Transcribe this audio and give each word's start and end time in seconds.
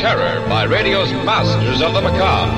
terror 0.00 0.40
by 0.48 0.64
radio's 0.64 1.12
masters 1.12 1.82
of 1.82 1.92
the 1.92 2.00
macabre. 2.00 2.48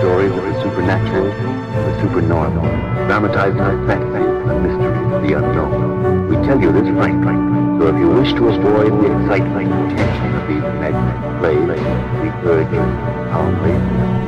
Stories 0.00 0.32
of 0.32 0.42
the 0.44 0.52
supernatural, 0.62 1.24
the 1.24 2.00
supernormal, 2.02 2.62
dramatized 3.06 3.56
fantasy, 3.56 4.20
the 4.46 4.54
mystery, 4.60 4.92
the 5.26 5.32
unknown. 5.38 6.28
We 6.28 6.36
tell 6.46 6.60
you 6.60 6.70
this 6.70 6.86
frankly, 6.92 7.32
so 7.80 7.88
if 7.88 7.96
you 7.98 8.08
wish 8.10 8.32
to 8.34 8.48
avoid 8.48 8.92
the 9.00 9.08
excitement 9.16 9.72
and 9.72 9.96
tension 9.96 10.34
of 10.36 10.44
these 10.46 10.62
imaginary 10.62 11.38
plays, 11.40 11.80
we 12.20 12.28
urge 12.44 12.70
you 12.70 12.84
calmly, 13.32 13.72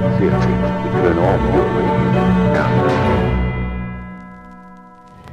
sincerely, 0.00 0.54
to 0.80 0.88
turn 0.96 1.18
off 1.18 1.40
your 1.52 1.68
radio 1.76 2.16
now. 2.56 2.70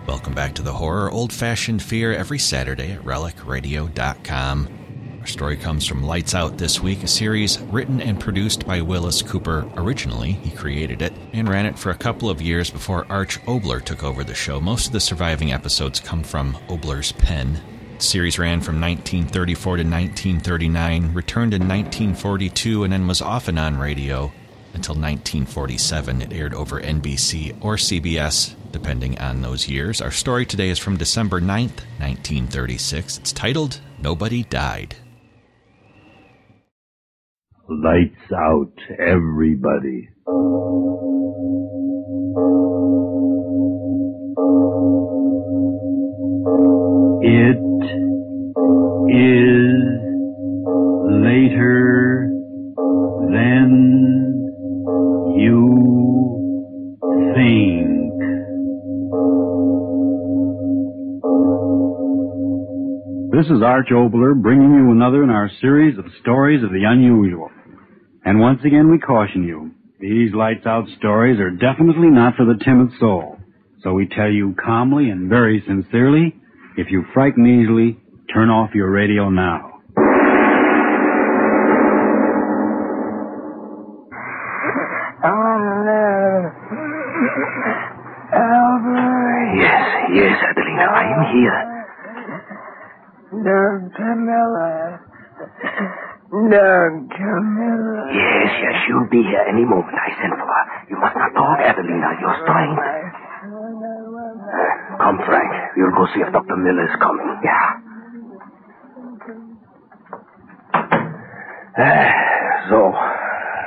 Welcome 0.05 0.34
back 0.34 0.55
to 0.55 0.62
the 0.62 0.74
horror 0.74 1.10
old 1.10 1.32
fashioned 1.32 1.82
fear 1.82 2.14
every 2.14 2.40
Saturday 2.40 2.92
at 2.92 3.04
relicradio.com. 3.04 4.87
Our 5.28 5.32
story 5.34 5.58
comes 5.58 5.86
from 5.86 6.04
Lights 6.04 6.34
Out 6.34 6.58
this 6.58 6.80
week, 6.80 7.04
a 7.04 7.08
series 7.08 7.60
written 7.64 8.00
and 8.00 8.18
produced 8.18 8.66
by 8.66 8.80
Willis 8.80 9.22
Cooper 9.22 9.70
originally. 9.76 10.32
He 10.32 10.52
created 10.52 11.02
it 11.02 11.12
and 11.34 11.50
ran 11.50 11.66
it 11.66 11.78
for 11.78 11.90
a 11.90 11.98
couple 11.98 12.30
of 12.30 12.42
years 12.42 12.70
before 12.70 13.06
Arch 13.10 13.38
Oboler 13.42 13.84
took 13.84 14.05
over 14.05 14.24
the 14.24 14.34
show. 14.34 14.62
Most 14.62 14.88
of 14.88 14.94
the 14.94 15.02
surviving 15.02 15.52
episodes 15.52 16.00
come 16.00 16.24
from 16.24 16.54
Oboler's 16.70 17.12
pen. 17.12 17.60
The 17.98 18.04
series 18.05 18.40
ran 18.40 18.62
from 18.62 18.80
1934 18.80 19.76
to 19.76 19.84
1939, 19.84 21.14
returned 21.14 21.54
in 21.54 21.68
1942, 21.68 22.86
and 22.86 22.94
then 22.94 23.05
was 23.05 23.22
off 23.22 23.50
and 23.50 23.60
on 23.60 23.78
radio 23.78 24.32
until 24.74 24.96
1947. 24.96 26.22
It 26.22 26.32
aired 26.32 26.54
over 26.54 26.80
NBC 26.80 27.54
or 27.60 27.76
CBS, 27.76 28.55
depending 28.72 29.20
on 29.20 29.42
those 29.42 29.68
years. 29.68 30.00
Our 30.00 30.12
story 30.12 30.46
today 30.46 30.70
is 30.70 30.80
from 30.80 30.96
December 30.96 31.42
9th, 31.42 31.82
1936. 32.00 33.18
It's 33.18 33.34
titled 33.34 33.82
Nobody 34.00 34.44
Died. 34.44 34.96
Lights 37.70 38.32
out, 38.34 38.71
everybody. 38.98 40.07
It 47.24 47.59
is 49.12 49.84
later 51.12 52.29
than 53.34 53.70
you 55.35 55.59
think. 57.35 57.87
This 63.34 63.46
is 63.48 63.62
Arch 63.62 63.90
Oboler 63.91 64.41
bringing 64.41 64.72
you 64.72 64.91
another 64.91 65.22
in 65.22 65.29
our 65.29 65.52
series 65.59 65.97
of 65.97 66.06
stories 66.22 66.63
of 66.63 66.69
the 66.69 66.85
unusual. 66.88 67.50
And 68.28 68.42
once 68.42 68.60
again 68.66 68.92
we 68.92 69.00
caution 69.00 69.46
you, 69.46 69.72
these 70.02 70.34
lights 70.34 70.66
out 70.66 70.84
stories 70.98 71.40
are 71.40 71.50
definitely 71.50 72.10
not 72.10 72.36
for 72.36 72.44
the 72.44 72.60
timid 72.62 72.90
soul. 73.00 73.38
So 73.82 73.94
we 73.94 74.06
tell 74.06 74.30
you 74.30 74.54
calmly 74.62 75.10
and 75.12 75.30
very 75.30 75.64
sincerely, 75.66 76.36
if 76.76 76.92
you 76.92 77.06
frighten 77.14 77.48
easily, 77.48 77.98
turn 78.34 78.50
off 78.50 78.76
your 78.76 78.92
radio 78.92 79.30
now. 79.30 79.80
Oh, 88.44 88.84
yes, 89.56 89.88
yes, 90.14 90.38
Adelina, 90.52 90.84
I 90.84 91.04
am 91.16 91.24
here. 91.32 91.64
Dr. 93.32 94.16
Miller. 94.16 95.06
Dr. 96.47 97.35
Miller. 97.44 98.08
Yes, 98.16 98.47
yes, 98.63 98.75
she'll 98.88 99.03
be 99.12 99.19
here 99.19 99.44
any 99.52 99.66
moment. 99.68 99.91
I 100.00 100.16
sent 100.16 100.31
for 100.31 100.47
her. 100.47 100.63
You 100.90 100.96
must 100.96 101.12
not 101.16 101.35
talk, 101.35 101.59
Adelina. 101.59 102.08
You're 102.24 102.40
strained. 102.40 102.80
Uh, 102.80 102.88
come, 104.97 105.19
Frank. 105.28 105.52
We'll 105.75 105.91
go 105.91 106.07
see 106.16 106.22
if 106.24 106.31
Dr. 106.31 106.56
Miller 106.56 106.88
is 106.88 106.96
coming. 107.03 107.28
Yeah. 107.44 107.84
Uh, 111.78 112.09
so, 112.72 112.96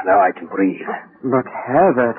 now 0.08 0.19
I 0.24 0.32
can 0.32 0.48
breathe. 0.48 0.88
But 1.22 1.44
Herbert, 1.46 2.16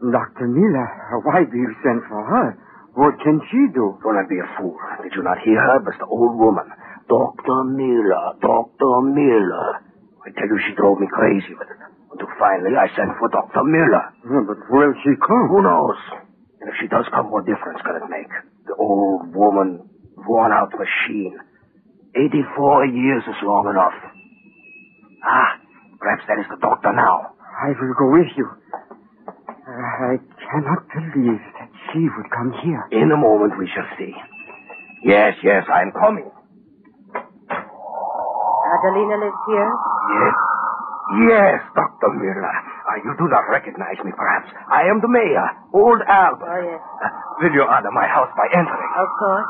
Dr. 0.00 0.46
Miller, 0.46 0.88
why 1.26 1.42
do 1.44 1.56
you 1.58 1.74
send 1.82 2.02
for 2.08 2.22
her? 2.24 2.56
What 2.94 3.18
can 3.26 3.40
she 3.50 3.66
do? 3.74 3.98
Do 3.98 4.12
not 4.14 4.28
be 4.30 4.38
a 4.38 4.46
fool. 4.56 4.78
Did 5.02 5.10
you 5.16 5.24
not 5.24 5.38
hear 5.44 5.58
her? 5.58 5.80
But 5.82 5.98
the 5.98 6.06
old 6.06 6.38
woman. 6.38 6.70
Dr. 7.08 7.64
Miller, 7.74 8.34
Dr. 8.40 9.00
Miller. 9.10 9.82
I 10.24 10.32
tell 10.32 10.48
you, 10.48 10.58
she 10.66 10.74
drove 10.74 10.98
me 11.00 11.06
crazy 11.12 11.52
with 11.54 11.68
it. 11.68 11.80
Until 12.12 12.28
finally 12.38 12.72
I 12.78 12.88
sent 12.96 13.12
for 13.20 13.28
Dr. 13.28 13.62
Miller. 13.64 14.04
Oh, 14.24 14.44
But 14.48 14.58
will 14.70 14.94
she 15.04 15.12
come? 15.20 15.48
Who 15.52 15.60
knows? 15.62 15.98
And 16.60 16.70
if 16.70 16.76
she 16.80 16.88
does 16.88 17.04
come, 17.12 17.30
what 17.30 17.44
difference 17.44 17.80
can 17.84 17.96
it 18.00 18.08
make? 18.08 18.30
The 18.66 18.74
old 18.78 19.34
woman, 19.34 19.84
worn 20.16 20.52
out 20.52 20.72
machine. 20.72 21.36
84 22.16 22.86
years 22.86 23.22
is 23.28 23.36
long 23.42 23.68
enough. 23.68 23.92
Ah, 25.26 25.58
perhaps 25.98 26.22
that 26.28 26.38
is 26.38 26.46
the 26.48 26.56
doctor 26.62 26.92
now. 26.94 27.34
I 27.42 27.68
will 27.76 27.94
go 27.98 28.08
with 28.12 28.30
you. 28.36 28.48
I 29.66 30.16
cannot 30.40 30.86
believe 30.88 31.40
that 31.58 31.70
she 31.92 32.00
would 32.08 32.30
come 32.30 32.52
here. 32.62 32.86
In 32.92 33.10
a 33.10 33.16
moment 33.16 33.58
we 33.58 33.66
shall 33.74 33.88
see. 33.98 34.12
Yes, 35.04 35.34
yes, 35.42 35.64
I 35.72 35.82
am 35.82 35.92
coming. 35.92 36.30
Adelina 38.74 39.16
lives 39.24 39.42
here? 39.46 39.72
Yes. 40.04 40.34
Yes, 41.28 41.60
Dr. 41.76 42.10
Miller. 42.16 42.48
Uh, 42.88 42.96
you 43.04 43.12
do 43.20 43.28
not 43.28 43.44
recognize 43.52 44.00
me, 44.04 44.10
perhaps. 44.16 44.48
I 44.72 44.88
am 44.88 45.00
the 45.04 45.08
mayor, 45.08 45.46
old 45.76 46.00
Albert. 46.08 46.48
Oh, 46.48 46.62
yes. 46.64 46.80
Uh, 46.80 47.08
will 47.44 47.52
you 47.52 47.64
honor 47.64 47.92
my 47.92 48.08
house 48.08 48.32
by 48.36 48.48
entering? 48.52 48.92
Of 48.96 49.08
course. 49.20 49.48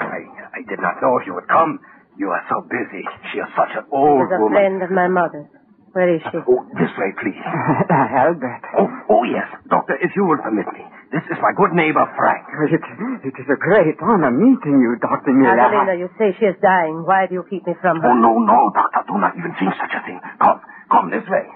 I, 0.00 0.20
I 0.56 0.60
did 0.68 0.80
not 0.80 0.96
know 1.04 1.20
if 1.20 1.26
you 1.28 1.34
would 1.36 1.48
come. 1.48 1.78
You 2.16 2.32
are 2.32 2.40
so 2.48 2.64
busy. 2.64 3.04
She 3.32 3.38
is 3.38 3.48
such 3.52 3.76
an 3.76 3.84
old 3.92 4.24
woman. 4.24 4.32
She's 4.32 4.36
a 4.36 4.40
woman. 4.40 4.56
friend 4.56 4.76
of 4.82 4.90
my 4.90 5.08
mother's. 5.08 5.48
Where 5.92 6.08
is 6.16 6.20
she? 6.32 6.40
Oh, 6.48 6.64
this 6.80 6.92
way, 6.96 7.12
please. 7.20 7.40
Albert. 7.92 8.64
Oh, 8.80 8.88
oh, 9.12 9.24
yes. 9.24 9.48
Doctor, 9.68 9.96
if 10.00 10.12
you 10.16 10.24
will 10.24 10.40
permit 10.40 10.64
me. 10.72 10.80
This 11.14 11.22
is 11.30 11.38
my 11.38 11.54
good 11.54 11.70
neighbor, 11.72 12.02
Frank. 12.18 12.42
It, 12.66 12.82
it 13.30 13.36
is 13.38 13.46
a 13.46 13.58
great 13.58 13.94
honor 14.02 14.30
meeting 14.34 14.82
you, 14.82 14.98
Dr. 14.98 15.30
Miller. 15.32 15.54
Adelina, 15.54 15.94
you 15.94 16.10
say 16.18 16.34
she 16.38 16.46
is 16.50 16.58
dying. 16.60 17.06
Why 17.06 17.26
do 17.30 17.34
you 17.38 17.44
keep 17.48 17.62
me 17.66 17.74
from 17.80 18.02
her? 18.02 18.10
Oh, 18.10 18.18
no, 18.18 18.34
no, 18.42 18.58
Doctor. 18.74 19.06
Do 19.06 19.14
not 19.22 19.38
even 19.38 19.54
think 19.54 19.70
such 19.78 19.94
a 19.94 20.02
thing. 20.02 20.18
Come, 20.42 20.58
come 20.90 21.06
this 21.14 21.22
way. 21.30 21.46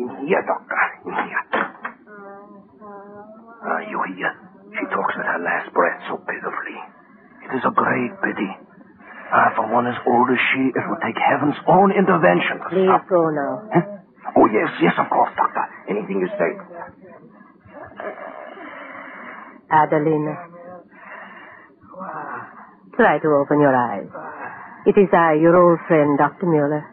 In 0.00 0.08
here, 0.24 0.40
Doctor. 0.40 0.80
In 1.04 1.12
here. 1.12 1.42
Ah, 3.60 3.80
you 3.84 4.00
hear? 4.16 4.32
She 4.72 4.84
talks 4.88 5.12
with 5.20 5.28
her 5.28 5.40
last 5.44 5.68
breath 5.76 6.00
so 6.08 6.16
pitifully. 6.24 6.78
It 7.44 7.52
is 7.60 7.64
a 7.68 7.74
great 7.76 8.12
pity. 8.24 8.50
Ah, 9.30 9.52
for 9.54 9.68
one 9.68 9.84
as 9.86 10.00
old 10.08 10.32
as 10.32 10.40
she, 10.50 10.72
it 10.72 10.84
would 10.88 11.02
take 11.04 11.18
heaven's 11.20 11.60
own 11.68 11.92
intervention 11.92 12.56
to 12.64 12.68
Please 12.72 12.88
stop. 12.88 13.04
go 13.06 13.28
now. 13.30 13.68
Huh? 13.68 13.84
Oh, 14.40 14.46
yes, 14.48 14.72
yes, 14.80 14.94
of 14.96 15.12
course, 15.12 15.30
Doctor. 15.36 15.64
Anything 15.92 16.24
you 16.24 16.30
say. 16.40 16.50
Adelina. 19.70 20.36
Try 22.96 23.18
to 23.18 23.28
open 23.40 23.60
your 23.60 23.74
eyes. 23.74 24.08
It 24.86 24.96
is 24.98 25.08
I, 25.12 25.34
your 25.40 25.56
old 25.56 25.78
friend, 25.88 26.18
Dr. 26.18 26.46
Mueller. 26.46 26.84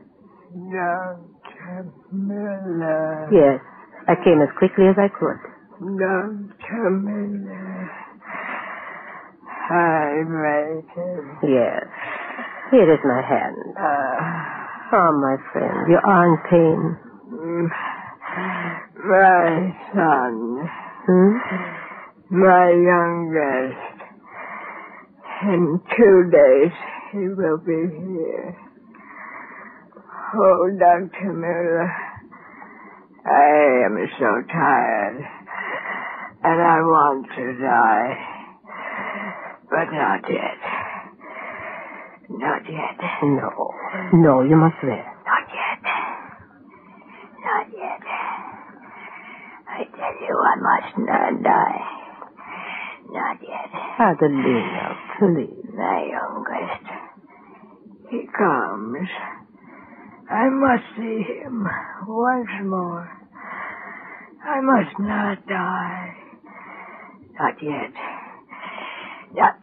Dr. 0.52 1.92
Miller. 2.12 3.30
Yes, 3.32 3.60
I 4.08 4.16
came 4.24 4.42
as 4.42 4.50
quickly 4.58 4.88
as 4.88 4.96
I 4.98 5.08
could. 5.10 5.40
Dr. 5.80 6.90
Miller. 6.92 7.90
I 9.70 10.24
waited. 10.24 11.26
Yes. 11.44 11.88
Here 12.72 12.94
is 12.94 13.00
my 13.04 13.22
hand. 13.22 13.76
Oh, 14.94 15.12
my 15.20 15.36
friend, 15.52 15.90
your 15.90 16.02
arm 16.06 16.38
pain. 16.50 16.98
My 19.04 19.76
son. 19.94 20.70
Hmm? 21.08 21.77
My 22.30 22.70
youngest. 22.70 23.98
In 25.44 25.80
two 25.96 26.30
days, 26.30 26.74
he 27.14 27.28
will 27.30 27.58
be 27.58 27.88
here. 27.88 28.58
Oh, 30.36 30.70
Dr. 30.78 31.32
Miller, 31.32 31.90
I 33.26 33.86
am 33.86 33.96
so 34.20 34.44
tired, 34.52 35.24
and 36.44 36.62
I 36.62 36.80
want 36.82 37.28
to 37.38 37.54
die. 37.62 38.38
But 39.70 39.92
not 39.94 40.22
yet. 40.30 40.60
Not 42.30 42.62
yet. 42.70 43.00
No. 43.24 43.74
No, 44.14 44.42
you 44.42 44.58
must 44.58 44.76
rest. 44.84 45.08
Not 45.26 45.48
yet. 45.48 45.84
Not 47.46 47.68
yet. 47.72 48.04
I 49.70 49.84
tell 49.96 50.16
you, 50.28 50.36
I 50.36 50.56
must 50.60 50.98
not 50.98 51.44
die. 51.44 51.97
Adelina, 54.00 54.96
please. 55.18 55.66
My 55.76 56.08
youngest. 56.12 56.86
He 58.10 58.28
comes. 58.38 59.08
I 60.30 60.50
must 60.50 60.84
see 60.96 61.24
him 61.24 61.66
once 62.08 62.50
more. 62.64 63.10
I 64.44 64.62
must 64.62 65.00
not 65.00 65.48
die. 65.48 66.16
Not 67.40 67.54
yet. 67.62 67.94
Not. 69.34 69.56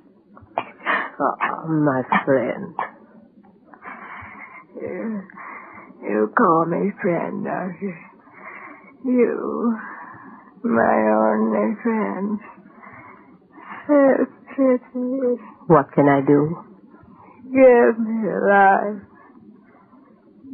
Oh, 1.20 1.68
my 1.68 2.02
friend. 2.24 2.74
You, 4.80 5.22
you 6.02 6.32
call 6.36 6.66
me 6.66 6.90
friend, 7.00 7.44
don't 7.44 7.76
you? 7.80 7.94
You, 9.04 9.78
my 10.64 10.96
only 11.12 11.76
friend. 11.82 12.40
What 15.66 15.92
can 15.92 16.08
I 16.08 16.20
do? 16.26 16.56
Give 17.44 17.98
me 17.98 18.28
life. 18.48 19.02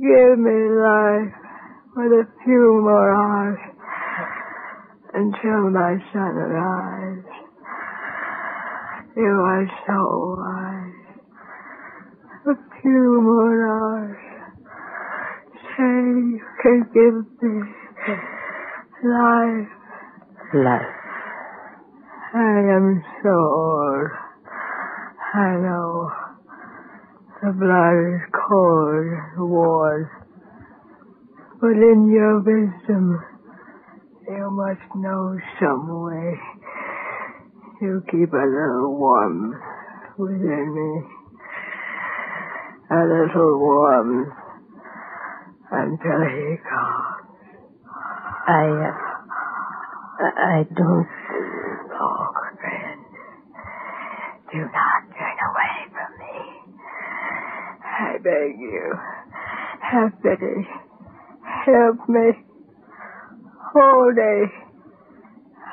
Give 0.01 0.39
me 0.39 0.59
life 0.75 1.35
with 1.97 2.13
a 2.13 2.27
few 2.45 2.81
more 2.83 3.15
hours 3.15 3.59
until 5.15 5.71
my 5.71 5.97
son 6.13 6.37
arrives. 6.39 7.27
You 9.17 9.25
are 9.25 9.67
so 9.87 10.37
wise. 10.39 10.95
A 12.47 12.81
few 12.81 13.21
more 13.23 13.59
hours. 13.69 14.19
Say 15.77 15.83
you 15.83 16.41
can 16.63 16.79
give 16.95 17.17
me 17.43 17.63
life. 19.05 19.69
Life. 20.55 21.00
I 22.33 22.61
am 22.77 23.03
so 23.25 23.31
old. 23.31 24.11
I 25.35 25.57
know. 25.59 26.13
The 27.43 27.51
blood 27.51 27.99
is 28.15 28.23
cold 28.31 29.51
worn. 29.51 30.09
But 31.61 31.75
in 31.75 32.09
your 32.09 32.39
wisdom, 32.39 33.21
you 34.29 34.51
must 34.53 34.95
know 34.95 35.37
some 35.59 36.05
way. 36.05 36.39
You 37.81 38.01
keep 38.07 38.33
a 38.33 38.47
little 38.47 38.97
warmth 38.97 39.57
within 40.17 40.73
me. 40.73 41.03
A 42.93 43.03
little 43.03 43.59
warmth 43.59 44.33
until 45.73 46.21
he 46.31 46.57
comes. 46.63 47.27
I, 48.47 48.93
uh, 50.23 50.31
I 50.37 50.63
don't. 50.77 51.20
Oh, 52.03 52.27
friend, 52.61 53.01
do 54.51 54.59
not 54.59 55.03
turn 55.13 55.39
away 55.51 55.75
from 55.93 56.11
me. 56.19 56.37
I 57.85 58.17
beg 58.19 58.59
you, 58.59 58.95
have 59.83 60.13
pity. 60.23 60.67
Help 61.67 62.09
me. 62.09 62.33
Whole 63.73 64.13
day, 64.15 64.43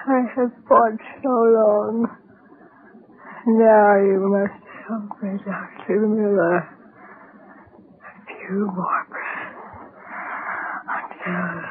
I 0.07 0.19
have 0.35 0.51
fought 0.67 0.99
so 1.23 1.29
long. 1.29 2.07
Now 3.47 3.95
you 3.97 4.19
must 4.27 4.63
help 4.87 5.23
me, 5.23 5.39
Dr. 5.45 6.07
Miller. 6.07 6.57
A 6.57 8.25
few 8.27 8.65
more 8.75 9.05
breaths 9.09 9.55
until 10.89 11.61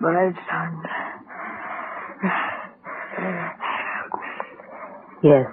my 0.00 0.32
son. 0.50 0.72
Help 3.18 4.12
me. 4.20 4.32
Yes, 5.22 5.46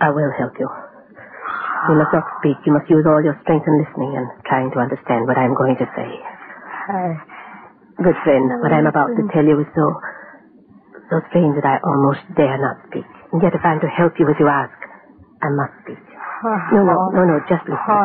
I 0.00 0.10
will 0.10 0.30
help 0.38 0.54
you. 0.58 0.68
You 1.88 1.94
must 1.98 2.12
not 2.14 2.26
speak. 2.40 2.58
You 2.66 2.72
must 2.74 2.90
use 2.90 3.04
all 3.06 3.22
your 3.22 3.38
strength 3.42 3.66
in 3.66 3.74
listening 3.82 4.14
and 4.18 4.26
trying 4.46 4.70
to 4.74 4.78
understand 4.78 5.26
what 5.26 5.38
I'm 5.38 5.54
going 5.54 5.76
to 5.78 5.86
say. 5.96 6.10
I, 6.90 7.18
Good 8.02 8.18
friend, 8.24 8.46
what 8.62 8.72
I'm 8.72 8.86
about 8.86 9.10
to 9.18 9.22
tell 9.34 9.44
you 9.44 9.58
is 9.60 9.66
so, 9.74 9.86
so 11.10 11.16
strange 11.30 11.54
that 11.58 11.66
I 11.66 11.78
almost 11.82 12.22
dare 12.36 12.58
not 12.58 12.78
speak. 12.90 13.06
And 13.32 13.42
yet 13.42 13.54
if 13.54 13.62
I'm 13.64 13.80
to 13.80 13.90
help 13.90 14.14
you 14.18 14.26
as 14.30 14.38
you 14.38 14.46
ask, 14.48 14.74
I 15.42 15.48
must 15.50 15.74
speak. 15.82 16.02
No, 16.72 16.82
no, 16.86 16.94
no, 17.14 17.22
no, 17.26 17.36
just 17.50 17.64
listen. 17.66 17.98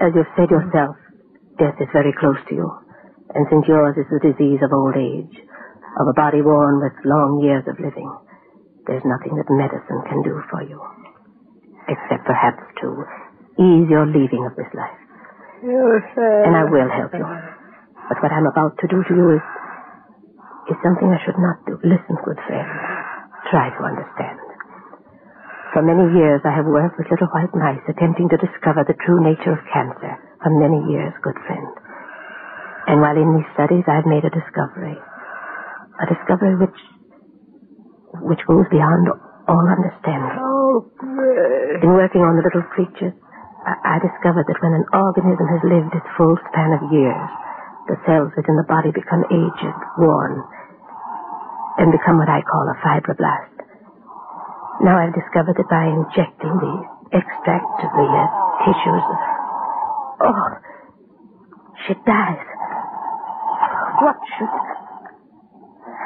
As 0.00 0.10
you've 0.14 0.30
said 0.36 0.50
yourself, 0.50 0.96
death 1.58 1.78
is 1.80 1.88
very 1.92 2.14
close 2.18 2.38
to 2.50 2.54
you. 2.54 2.66
And 3.34 3.46
since 3.50 3.66
yours 3.68 3.96
is 3.98 4.06
the 4.10 4.22
disease 4.22 4.60
of 4.62 4.72
old 4.72 4.96
age, 4.96 5.34
of 6.00 6.06
a 6.08 6.14
body 6.16 6.42
worn 6.42 6.80
with 6.82 6.94
long 7.04 7.40
years 7.42 7.64
of 7.68 7.78
living, 7.78 8.10
there's 8.86 9.04
nothing 9.04 9.34
that 9.36 9.50
medicine 9.50 10.00
can 10.06 10.22
do 10.22 10.40
for 10.50 10.62
you. 10.62 10.78
Except 11.90 12.22
perhaps 12.26 12.62
to 12.82 12.88
ease 13.58 13.86
your 13.90 14.06
leaving 14.06 14.46
of 14.46 14.54
this 14.56 14.70
life. 14.74 14.98
Said. 15.62 16.42
And 16.46 16.54
I 16.54 16.64
will 16.64 16.88
help 16.90 17.12
you. 17.14 17.26
But 18.08 18.22
what 18.22 18.32
I'm 18.32 18.46
about 18.46 18.78
to 18.78 18.86
do 18.86 19.02
to 19.02 19.12
you 19.14 19.26
is, 19.38 19.44
is 20.70 20.78
something 20.82 21.10
I 21.10 21.18
should 21.26 21.38
not 21.38 21.58
do. 21.66 21.78
Listen, 21.82 22.14
good 22.22 22.38
friend. 22.46 22.68
Try 23.50 23.70
to 23.70 23.82
understand. 23.82 24.38
For 25.74 25.82
many 25.82 26.08
years 26.16 26.40
I 26.46 26.54
have 26.54 26.64
worked 26.64 26.96
with 26.96 27.10
little 27.10 27.28
white 27.34 27.52
mice 27.52 27.82
attempting 27.84 28.30
to 28.30 28.38
discover 28.40 28.86
the 28.86 28.96
true 29.04 29.20
nature 29.20 29.52
of 29.52 29.62
cancer. 29.68 30.14
For 30.40 30.52
many 30.56 30.78
years, 30.88 31.12
good 31.20 31.36
friend. 31.46 31.68
And 32.86 33.02
while 33.02 33.18
in 33.18 33.34
these 33.34 33.50
studies 33.58 33.84
I 33.90 33.98
have 33.98 34.06
made 34.06 34.24
a 34.24 34.30
discovery. 34.30 34.96
A 35.98 36.06
discovery 36.06 36.54
which, 36.56 36.78
which 38.22 38.40
goes 38.46 38.66
beyond 38.70 39.08
all 39.48 39.66
understanding. 39.66 40.36
Oh, 40.40 40.86
pray. 40.96 41.80
In 41.82 41.92
working 41.94 42.22
on 42.22 42.36
the 42.36 42.44
little 42.44 42.66
creatures, 42.74 43.14
I, 43.66 43.96
I 43.96 44.02
discovered 44.02 44.46
that 44.46 44.60
when 44.62 44.74
an 44.74 44.86
organism 44.92 45.46
has 45.50 45.62
lived 45.66 45.92
its 45.94 46.08
full 46.16 46.36
span 46.50 46.72
of 46.76 46.82
years, 46.92 47.28
the 47.86 47.98
cells 48.06 48.32
within 48.34 48.56
the 48.58 48.66
body 48.66 48.90
become 48.90 49.22
aged, 49.30 49.78
worn, 49.98 50.42
and 51.78 51.92
become 51.94 52.18
what 52.18 52.28
I 52.28 52.42
call 52.42 52.66
a 52.66 52.76
fibroblast. 52.82 53.54
Now 54.82 54.98
I've 54.98 55.14
discovered 55.14 55.56
that 55.56 55.70
by 55.70 55.86
injecting 55.88 56.52
the 56.58 56.74
extract 57.14 57.78
of 57.86 57.90
the 57.94 58.08
uh, 58.10 58.26
tissues, 58.66 59.06
oh, 60.26 60.48
she 61.86 61.94
dies. 62.04 62.42
What 64.02 64.16
should... 64.36 64.50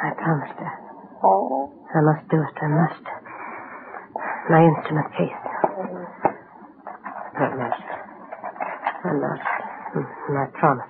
I 0.01 0.13
promised 0.17 0.57
her. 0.57 0.73
I 1.93 1.99
must 2.01 2.23
do 2.29 2.37
it. 2.39 2.55
I 2.61 2.67
must. 2.71 3.05
My 4.49 4.63
instrument 4.63 5.11
case. 5.11 5.43
I 7.35 7.47
must. 7.55 7.87
I 9.03 9.11
must. 9.11 9.49
Mm, 9.95 10.07
I 10.39 10.45
promise. 10.57 10.87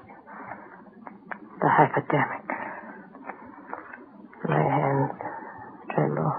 The 1.62 1.70
hypodermic. 1.70 2.46
My 4.46 4.62
hands 4.62 5.18
tremble. 5.94 6.34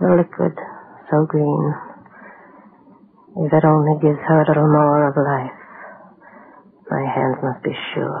The 0.00 0.08
liquid, 0.16 0.56
so 1.10 1.24
green. 1.26 1.74
If 3.36 3.52
it 3.52 3.64
only 3.64 3.96
gives 4.00 4.20
her 4.28 4.42
a 4.42 4.48
little 4.48 4.68
more 4.68 5.08
of 5.08 5.16
life. 5.16 5.56
My 6.90 7.04
hands 7.04 7.36
must 7.42 7.62
be 7.64 7.72
sure. 7.94 8.20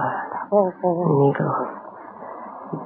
Needle. 0.52 1.56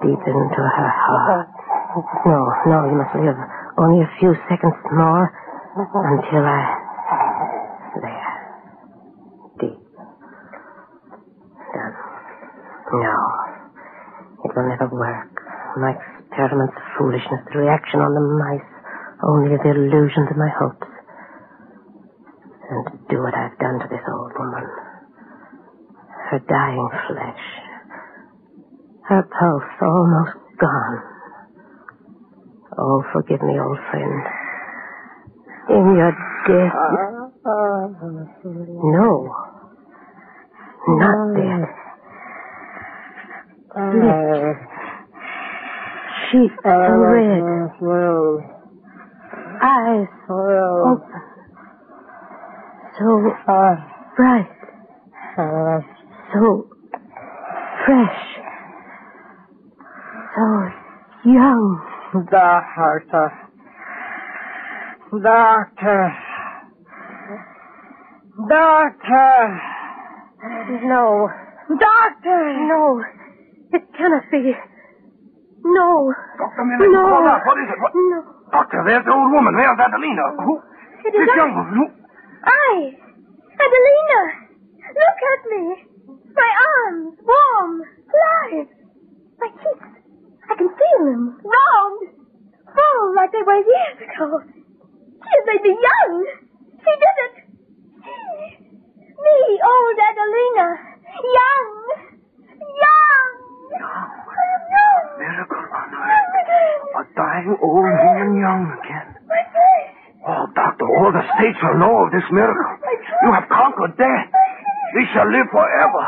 Deep 0.02 0.22
into 0.26 0.62
her 0.62 0.90
heart. 0.90 1.48
No, 1.90 2.38
no, 2.70 2.78
you 2.86 2.94
must 2.94 3.14
live. 3.18 3.34
Only 3.78 4.04
a 4.04 4.10
few 4.20 4.30
seconds 4.46 4.78
more 4.94 5.26
until 5.74 6.44
I. 6.46 6.62
There. 7.98 8.30
Deep. 9.58 9.80
Done. 11.74 11.94
No. 12.94 13.16
It 14.44 14.50
will 14.54 14.68
never 14.70 14.88
work. 14.92 15.34
My 15.82 15.98
experiments 15.98 16.78
foolishness, 16.96 17.42
the 17.52 17.58
reaction 17.58 18.00
on 18.00 18.14
the 18.14 18.22
mice, 18.38 18.70
only 19.26 19.56
the 19.58 19.70
illusions 19.74 20.30
of 20.30 20.36
my 20.38 20.50
hopes. 20.62 20.86
And 22.70 22.86
to 22.86 22.94
do 23.10 23.18
what 23.18 23.34
I've 23.34 23.58
done 23.58 23.80
to 23.82 23.88
this 23.90 24.06
old 24.06 24.32
woman. 24.38 24.62
Her 26.30 26.38
dying 26.38 26.88
flesh. 27.08 27.44
Her 29.08 29.22
pulse 29.26 29.74
almost 29.82 30.38
gone. 30.60 31.09
Oh, 32.82 33.04
forgive 33.12 33.42
me, 33.42 33.60
old 33.60 33.78
friend. 33.90 34.22
In 35.68 35.94
your 35.96 36.12
death. 36.48 36.72
No. 38.82 39.28
Not 40.88 41.34
death. 41.36 41.68
Uh, 43.76 43.92
Lips. 43.92 44.64
Cheeks 46.32 46.54
uh, 46.64 46.70
oh. 46.70 46.86
so 46.88 46.94
red. 47.04 47.42
Eyes 49.62 50.08
open. 50.30 51.20
So 52.98 53.06
bright. 54.16 54.50
Uh, 55.36 55.80
so 56.32 56.68
fresh. 57.84 58.20
So 60.34 60.44
young. 61.26 61.89
Heart. 62.12 63.06
Doctor. 65.22 66.16
Doctor. 68.48 69.60
No. 70.86 71.28
Doctor. 71.78 72.40
No. 72.66 73.02
It 73.72 73.82
cannot 73.96 74.24
be. 74.30 74.52
No. 75.64 76.12
Dr. 76.38 76.64
Miller, 76.64 76.90
No. 76.90 77.02
call 77.10 77.26
out. 77.28 77.42
What 77.46 77.58
is 77.62 77.68
it? 77.70 77.78
What? 77.80 77.92
No. 77.94 78.24
Doctor, 78.50 78.82
there's 78.86 79.04
the 79.04 79.12
old 79.12 79.30
woman. 79.30 79.54
There's 79.54 79.78
Adelina. 79.78 80.22
Who? 80.44 80.58
It 81.06 81.14
is 81.14 81.28
I. 81.30 81.36
young 81.36 81.54
woman. 81.54 81.74
Who? 81.78 81.86
I. 82.42 82.90
Adelina. 83.54 84.20
Look 84.90 85.20
at 85.30 85.40
me. 85.50 85.62
My 86.34 86.50
arms, 86.66 87.14
warm, 87.22 87.78
live. 87.78 88.66
My 89.38 89.48
cheeks. 89.62 89.99
I 90.50 90.54
can 90.58 90.66
feel 90.66 91.00
them. 91.06 91.38
Round. 91.46 92.00
Full 92.66 92.82
oh, 92.82 93.14
like 93.14 93.30
they 93.30 93.42
were 93.46 93.62
years 93.62 93.98
ago. 94.02 94.42
She 94.42 95.30
has 95.30 95.44
made 95.46 95.62
me 95.62 95.74
young. 95.78 96.12
She 96.74 96.92
did 96.98 97.16
it. 97.22 97.34
She. 98.02 98.18
Me, 99.14 99.36
old 99.62 99.98
Adelina. 100.10 100.68
Young. 101.22 101.70
Young. 102.82 103.30
I 103.78 104.42
am 104.42 104.62
young. 104.74 105.04
Miracle 105.22 105.66
on 105.70 105.88
earth. 105.94 106.34
again. 106.42 106.80
A 106.98 107.02
dying 107.14 107.54
old 107.62 107.86
woman 107.86 108.30
young 108.42 108.62
again. 108.74 109.08
My 109.30 109.42
face. 109.54 110.00
Oh, 110.26 110.50
doctor, 110.54 110.86
all 110.98 111.12
the 111.14 111.24
states 111.38 111.58
will 111.62 111.78
know 111.78 112.06
of 112.06 112.10
this 112.10 112.26
miracle. 112.32 112.74
You 113.22 113.30
have 113.38 113.46
conquered 113.46 113.96
death. 113.96 114.28
We 114.98 115.06
shall 115.14 115.30
live 115.30 115.46
forever. 115.54 116.04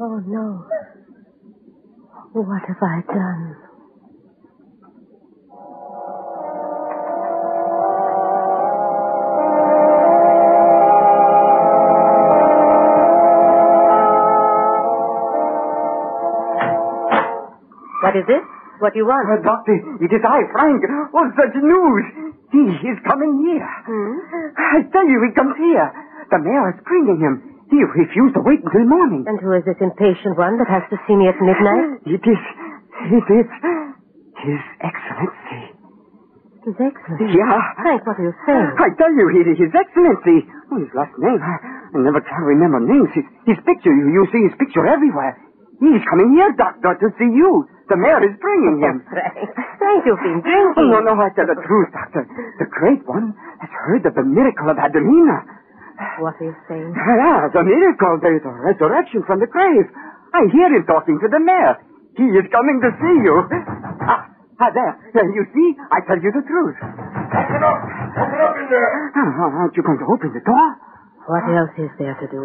Oh, 0.00 0.16
no. 0.24 0.64
What 2.32 2.62
have 2.68 2.76
I 2.82 3.00
done? 3.06 3.56
What 18.02 18.16
is 18.16 18.24
it? 18.28 18.42
What 18.80 18.94
do 18.94 18.98
you 18.98 19.06
want? 19.06 19.28
Uh, 19.28 19.44
doctor, 19.44 19.76
it 20.00 20.08
is 20.08 20.22
I, 20.24 20.40
Frank. 20.56 20.80
Oh, 21.12 21.26
such 21.36 21.52
news. 21.60 22.32
He 22.50 22.64
is 22.88 22.98
coming 23.04 23.44
here. 23.44 23.68
Hmm? 23.84 24.16
I 24.56 24.80
tell 24.88 25.04
you, 25.06 25.20
he 25.28 25.34
comes 25.36 25.54
here. 25.60 25.86
The 26.32 26.38
mayor 26.40 26.72
is 26.72 26.80
bringing 26.86 27.20
him. 27.20 27.49
He 27.70 27.78
refused 27.78 28.34
to 28.34 28.42
wait 28.42 28.60
until 28.66 28.84
morning. 28.90 29.24
And 29.30 29.38
who 29.38 29.54
is 29.54 29.62
this 29.64 29.78
impatient 29.80 30.34
one 30.36 30.58
that 30.58 30.66
has 30.68 30.82
to 30.90 30.98
see 31.06 31.14
me 31.14 31.28
at 31.30 31.38
midnight? 31.40 32.02
It 32.10 32.20
is, 32.26 32.42
it 33.16 33.26
is 33.32 33.48
His 34.44 34.62
Excellency. 34.82 35.62
His 36.66 36.76
Excellency. 36.76 37.32
Yeah. 37.38 37.56
Frank, 37.80 38.04
what 38.04 38.18
are 38.20 38.26
you 38.28 38.34
saying? 38.44 38.68
I 38.76 38.88
tell 38.98 39.12
you, 39.14 39.24
is 39.32 39.56
His 39.56 39.72
Excellency. 39.72 40.44
Oh, 40.68 40.78
his 40.82 40.92
last 40.92 41.14
name, 41.16 41.40
I, 41.40 41.54
I 41.94 41.98
never 42.02 42.20
can 42.20 42.42
remember 42.44 42.80
names. 42.82 43.08
His, 43.14 43.24
his 43.46 43.58
picture, 43.64 43.94
you, 43.94 44.12
you 44.12 44.22
see 44.34 44.42
his 44.50 44.54
picture 44.60 44.84
everywhere. 44.86 45.38
He's 45.80 46.04
coming 46.12 46.36
here, 46.36 46.52
Doctor, 46.60 46.92
to 47.00 47.08
see 47.16 47.30
you. 47.32 47.64
The 47.88 47.96
mayor 47.96 48.20
is 48.22 48.36
bringing 48.38 48.78
him. 48.84 49.00
Frank, 49.08 49.34
Frank, 49.80 50.00
you've 50.04 50.20
been 50.20 50.42
Oh, 50.44 50.76
drinking. 50.76 50.90
no, 50.92 50.98
no, 51.00 51.12
I 51.24 51.30
tell 51.32 51.48
the 51.48 51.56
truth, 51.64 51.88
Doctor. 51.96 52.28
The 52.60 52.68
great 52.68 53.00
one 53.08 53.32
has 53.64 53.70
heard 53.88 54.04
of 54.04 54.14
the 54.14 54.22
miracle 54.26 54.68
of 54.68 54.76
Adelina. 54.76 55.40
What 56.20 56.34
are 56.40 56.44
you 56.48 56.56
saying? 56.68 56.92
Yeah, 57.20 57.48
the 57.52 57.62
miracle, 57.64 58.14
the, 58.24 58.30
the 58.40 58.52
resurrection 58.72 59.20
from 59.28 59.38
the 59.40 59.48
grave. 59.48 59.86
I 60.32 60.46
hear 60.52 60.68
him 60.72 60.84
talking 60.88 61.18
to 61.20 61.28
the 61.28 61.40
mayor. 61.40 61.76
He 62.16 62.24
is 62.24 62.46
coming 62.52 62.80
to 62.80 62.90
see 63.00 63.16
you. 63.24 63.36
Ah, 64.06 64.24
ah 64.60 64.70
there. 64.72 64.94
Uh, 65.14 65.26
You 65.34 65.44
see, 65.52 65.68
I 65.92 65.98
tell 66.08 66.18
you 66.20 66.30
the 66.32 66.44
truth. 66.46 66.76
Open 66.80 67.62
up. 67.62 67.78
Open 68.16 68.38
up 68.40 68.54
in 68.56 68.66
there. 68.72 68.90
Ah, 69.16 69.48
aren't 69.60 69.76
you 69.76 69.82
going 69.84 69.98
to 70.00 70.08
open 70.08 70.32
the 70.32 70.40
door? 70.44 70.66
What 71.30 71.46
else 71.46 71.70
is 71.78 71.94
there 71.94 72.18
to 72.18 72.26
do? 72.26 72.42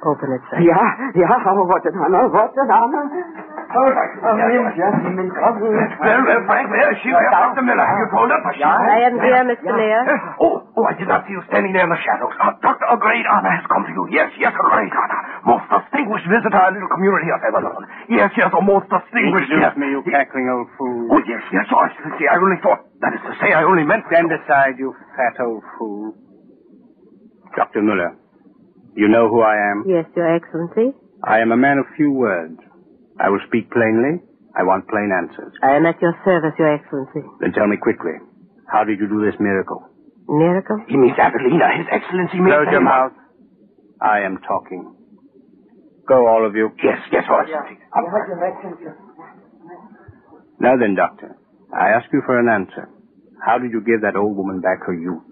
Open 0.00 0.32
it, 0.32 0.40
Frank. 0.48 0.64
Yeah, 0.64 0.80
yeah, 1.12 1.28
oh, 1.28 1.60
what 1.68 1.84
an 1.84 1.92
honor, 2.00 2.24
what 2.32 2.56
an 2.56 2.70
honor. 2.72 3.04
Oh, 3.04 3.84
Doctor. 3.84 4.32
yes, 4.48 4.80
yes, 4.80 4.94
I'm 4.96 5.20
in 5.20 5.28
trouble. 5.28 5.68
Well, 5.68 6.20
well, 6.24 6.42
Frank, 6.48 6.72
there 6.72 6.88
she 7.04 7.12
is. 7.12 7.20
Dr. 7.28 7.68
Miller, 7.68 7.84
have 7.84 8.00
you 8.00 8.08
told 8.08 8.32
her? 8.32 8.40
But 8.40 8.56
she 8.56 8.64
I 8.64 9.12
am 9.12 9.20
here, 9.20 9.44
Mr. 9.44 9.76
Mayor. 9.76 10.08
Oh, 10.40 10.64
oh, 10.72 10.84
I 10.88 10.96
did 10.96 11.04
not 11.04 11.28
see 11.28 11.36
you 11.36 11.44
standing 11.52 11.76
there 11.76 11.84
in 11.84 11.92
the 11.92 12.00
shadows. 12.00 12.32
Uh, 12.40 12.56
Doctor, 12.64 12.88
a 12.88 12.96
great 12.96 13.28
honor 13.28 13.52
has 13.52 13.68
come 13.68 13.84
to 13.84 13.92
you. 13.92 14.08
Yes, 14.08 14.32
yes, 14.40 14.56
a 14.56 14.64
great 14.72 14.94
honor. 14.96 15.20
Most 15.44 15.68
distinguished 15.68 16.32
visitor 16.32 16.56
our 16.56 16.72
little 16.72 16.88
community 16.88 17.28
has 17.28 17.44
ever 17.44 17.60
known. 17.60 17.82
Yes, 18.08 18.32
yes, 18.40 18.48
a 18.56 18.62
most 18.64 18.88
distinguished... 18.88 19.52
Introduce 19.52 19.68
yes. 19.68 19.76
me, 19.76 19.92
you 19.92 20.00
cackling 20.08 20.48
old 20.48 20.72
fool. 20.80 21.12
Oh, 21.12 21.20
yes, 21.28 21.44
yes, 21.52 21.68
Your 21.68 21.84
Excellency. 21.84 22.24
I 22.24 22.40
only 22.40 22.56
thought... 22.64 22.88
That 23.04 23.12
is 23.12 23.20
to 23.28 23.36
say, 23.36 23.52
I 23.52 23.68
only 23.68 23.84
meant... 23.84 24.08
Stand 24.08 24.32
aside, 24.32 24.80
you 24.80 24.96
fat 25.12 25.36
old 25.44 25.60
fool. 25.76 26.16
Dr. 27.58 27.82
Muller, 27.82 28.14
you 28.94 29.08
know 29.10 29.26
who 29.26 29.42
I 29.42 29.58
am? 29.74 29.82
Yes, 29.82 30.06
Your 30.14 30.30
Excellency. 30.30 30.94
I 31.26 31.40
am 31.42 31.50
a 31.50 31.56
man 31.58 31.78
of 31.78 31.86
few 31.96 32.12
words. 32.12 32.54
I 33.18 33.28
will 33.30 33.42
speak 33.50 33.66
plainly. 33.74 34.22
I 34.54 34.62
want 34.62 34.86
plain 34.86 35.10
answers. 35.10 35.50
I 35.62 35.74
am 35.74 35.84
at 35.86 36.00
your 36.00 36.14
service, 36.24 36.54
Your 36.58 36.72
Excellency. 36.78 37.26
Then 37.40 37.50
tell 37.52 37.66
me 37.66 37.76
quickly, 37.76 38.14
how 38.70 38.84
did 38.84 39.00
you 39.00 39.08
do 39.10 39.26
this 39.26 39.34
miracle? 39.40 39.82
Miracle? 40.28 40.78
He 40.86 40.96
means 40.96 41.18
Adelina. 41.18 41.66
His 41.82 41.86
Excellency 41.90 42.38
means... 42.38 42.54
Close 42.54 42.70
your 42.70 42.80
mouth. 42.86 43.12
I 44.00 44.20
am 44.22 44.38
talking. 44.46 44.94
Go, 46.06 46.28
all 46.28 46.46
of 46.46 46.54
you. 46.54 46.70
Yes, 46.78 47.02
yes, 47.10 47.24
Your 47.26 47.42
Excellency. 47.42 47.82
Now 50.60 50.76
then, 50.78 50.94
Doctor, 50.94 51.34
I 51.74 51.90
ask 51.90 52.06
you 52.12 52.22
for 52.24 52.38
an 52.38 52.46
answer. 52.48 52.88
How 53.44 53.58
did 53.58 53.72
you 53.72 53.80
give 53.82 54.02
that 54.02 54.14
old 54.14 54.36
woman 54.36 54.60
back 54.60 54.86
her 54.86 54.94
youth? 54.94 55.22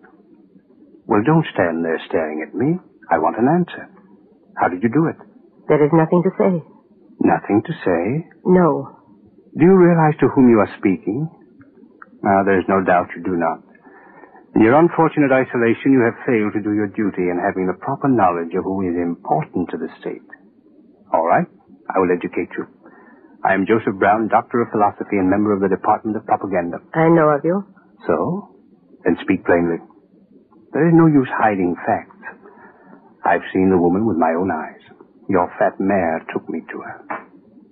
Well, 1.07 1.23
don't 1.25 1.47
stand 1.55 1.85
there 1.85 2.01
staring 2.09 2.43
at 2.47 2.55
me. 2.55 2.79
I 3.11 3.19
want 3.19 3.39
an 3.39 3.47
answer. 3.47 3.89
How 4.59 4.69
did 4.69 4.83
you 4.83 4.91
do 4.91 5.07
it? 5.07 5.17
There 5.69 5.83
is 5.85 5.91
nothing 5.95 6.23
to 6.27 6.31
say. 6.39 6.53
Nothing 7.23 7.63
to 7.67 7.73
say. 7.85 8.27
No. 8.45 8.91
Do 9.57 9.65
you 9.65 9.77
realize 9.77 10.19
to 10.21 10.29
whom 10.29 10.51
you 10.51 10.59
are 10.61 10.75
speaking? 10.79 11.31
Now, 12.23 12.43
there's 12.45 12.67
no 12.69 12.83
doubt 12.83 13.15
you 13.17 13.23
do 13.23 13.37
not. 13.37 13.63
In 14.57 14.63
your 14.63 14.79
unfortunate 14.79 15.31
isolation, 15.33 15.93
you 15.93 16.03
have 16.03 16.27
failed 16.27 16.53
to 16.55 16.63
do 16.65 16.73
your 16.75 16.89
duty 16.89 17.29
in 17.31 17.39
having 17.39 17.67
the 17.67 17.79
proper 17.79 18.09
knowledge 18.09 18.55
of 18.57 18.65
who 18.65 18.83
is 18.89 18.97
important 18.97 19.69
to 19.71 19.77
the 19.77 19.89
state. 20.01 20.25
All 21.13 21.27
right, 21.27 21.47
I 21.95 21.99
will 22.01 22.11
educate 22.11 22.51
you. 22.57 22.67
I 23.45 23.55
am 23.55 23.67
Joseph 23.67 23.95
Brown, 24.01 24.29
Doctor 24.29 24.63
of 24.63 24.73
Philosophy 24.73 25.21
and 25.21 25.31
member 25.31 25.53
of 25.53 25.61
the 25.61 25.69
Department 25.69 26.17
of 26.17 26.27
Propaganda. 26.27 26.79
I 26.95 27.09
know 27.09 27.29
of 27.31 27.45
you. 27.45 27.63
So? 28.07 28.57
Then 29.05 29.17
speak 29.23 29.45
plainly. 29.45 29.77
There 30.77 30.89
is 30.89 30.95
no 30.95 31.07
use 31.07 31.33
hiding 31.33 31.75
facts. 31.89 32.21
I've 33.25 33.49
seen 33.51 33.71
the 33.73 33.81
woman 33.81 34.05
with 34.05 34.19
my 34.19 34.37
own 34.37 34.51
eyes. 34.53 34.85
Your 35.27 35.49
fat 35.59 35.81
mayor 35.81 36.21
took 36.31 36.47
me 36.51 36.61
to 36.71 36.79
her. 36.85 37.01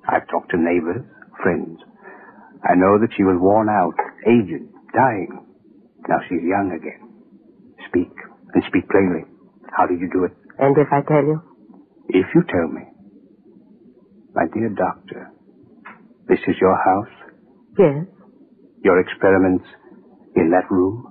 I've 0.09 0.27
talked 0.29 0.53
to 0.53 0.57
neighbors, 0.57 1.05
friends. 1.43 1.85
I 2.65 2.73
know 2.75 2.97
that 2.99 3.13
she 3.15 3.23
was 3.23 3.37
worn 3.37 3.69
out, 3.69 3.93
aged, 4.25 4.65
dying. 4.97 5.37
Now 6.09 6.17
she's 6.27 6.41
young 6.49 6.73
again. 6.73 7.05
Speak, 7.93 8.09
and 8.55 8.65
speak 8.69 8.89
plainly. 8.89 9.29
How 9.77 9.85
did 9.85 10.01
you 10.01 10.09
do 10.11 10.25
it? 10.25 10.33
And 10.59 10.73
if 10.79 10.89
I 10.91 11.03
tell 11.05 11.29
you? 11.29 11.43
If 12.09 12.25
you 12.35 12.41
tell 12.49 12.69
me. 12.73 12.89
My 14.33 14.45
dear 14.49 14.71
doctor, 14.71 15.29
this 16.27 16.41
is 16.49 16.57
your 16.59 16.75
house? 16.75 17.13
Yes. 17.79 18.07
Your 18.83 18.99
experiments 18.99 19.67
in 20.37 20.49
that 20.57 20.71
room? 20.71 21.05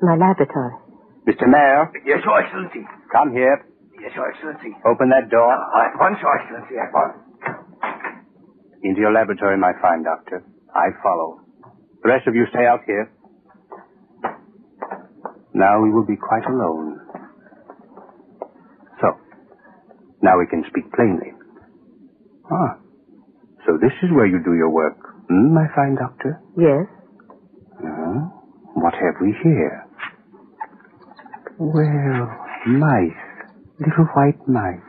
My 0.00 0.16
laboratory. 0.16 0.80
Mr. 1.26 1.48
Mayor, 1.48 1.90
Yes, 2.04 2.20
Your 2.24 2.38
Excellency. 2.40 2.84
come 3.12 3.32
here. 3.32 3.64
Yes, 4.00 4.12
Your 4.14 4.28
Excellency. 4.30 4.76
Open 4.84 5.08
that 5.08 5.30
door. 5.30 5.52
At 5.52 5.98
once, 5.98 6.18
Your 6.20 6.36
Excellency, 6.38 6.74
at 6.76 6.92
once. 6.92 7.16
Into 8.82 9.00
your 9.00 9.12
laboratory, 9.12 9.56
my 9.56 9.72
fine 9.80 10.02
doctor. 10.02 10.44
I 10.74 10.92
follow. 11.02 11.40
The 12.02 12.08
rest 12.10 12.26
of 12.28 12.34
you 12.34 12.44
stay 12.50 12.66
out 12.66 12.80
here. 12.86 13.10
Now 15.54 15.80
we 15.82 15.90
will 15.90 16.04
be 16.04 16.16
quite 16.16 16.44
alone. 16.44 17.00
So, 19.00 19.16
now 20.20 20.38
we 20.38 20.46
can 20.46 20.64
speak 20.68 20.92
plainly. 20.92 21.32
Ah, 22.52 22.76
so 23.64 23.78
this 23.80 23.92
is 24.02 24.10
where 24.12 24.26
you 24.26 24.42
do 24.44 24.52
your 24.54 24.68
work, 24.68 24.98
hmm, 25.30 25.54
my 25.54 25.64
fine 25.74 25.94
doctor? 25.96 26.38
Yes. 26.58 26.84
Uh, 27.80 28.28
what 28.76 28.92
have 28.92 29.16
we 29.22 29.32
here? 29.42 29.83
Well, 31.58 32.28
mice. 32.66 33.22
Little 33.78 34.06
white 34.14 34.40
mice. 34.48 34.80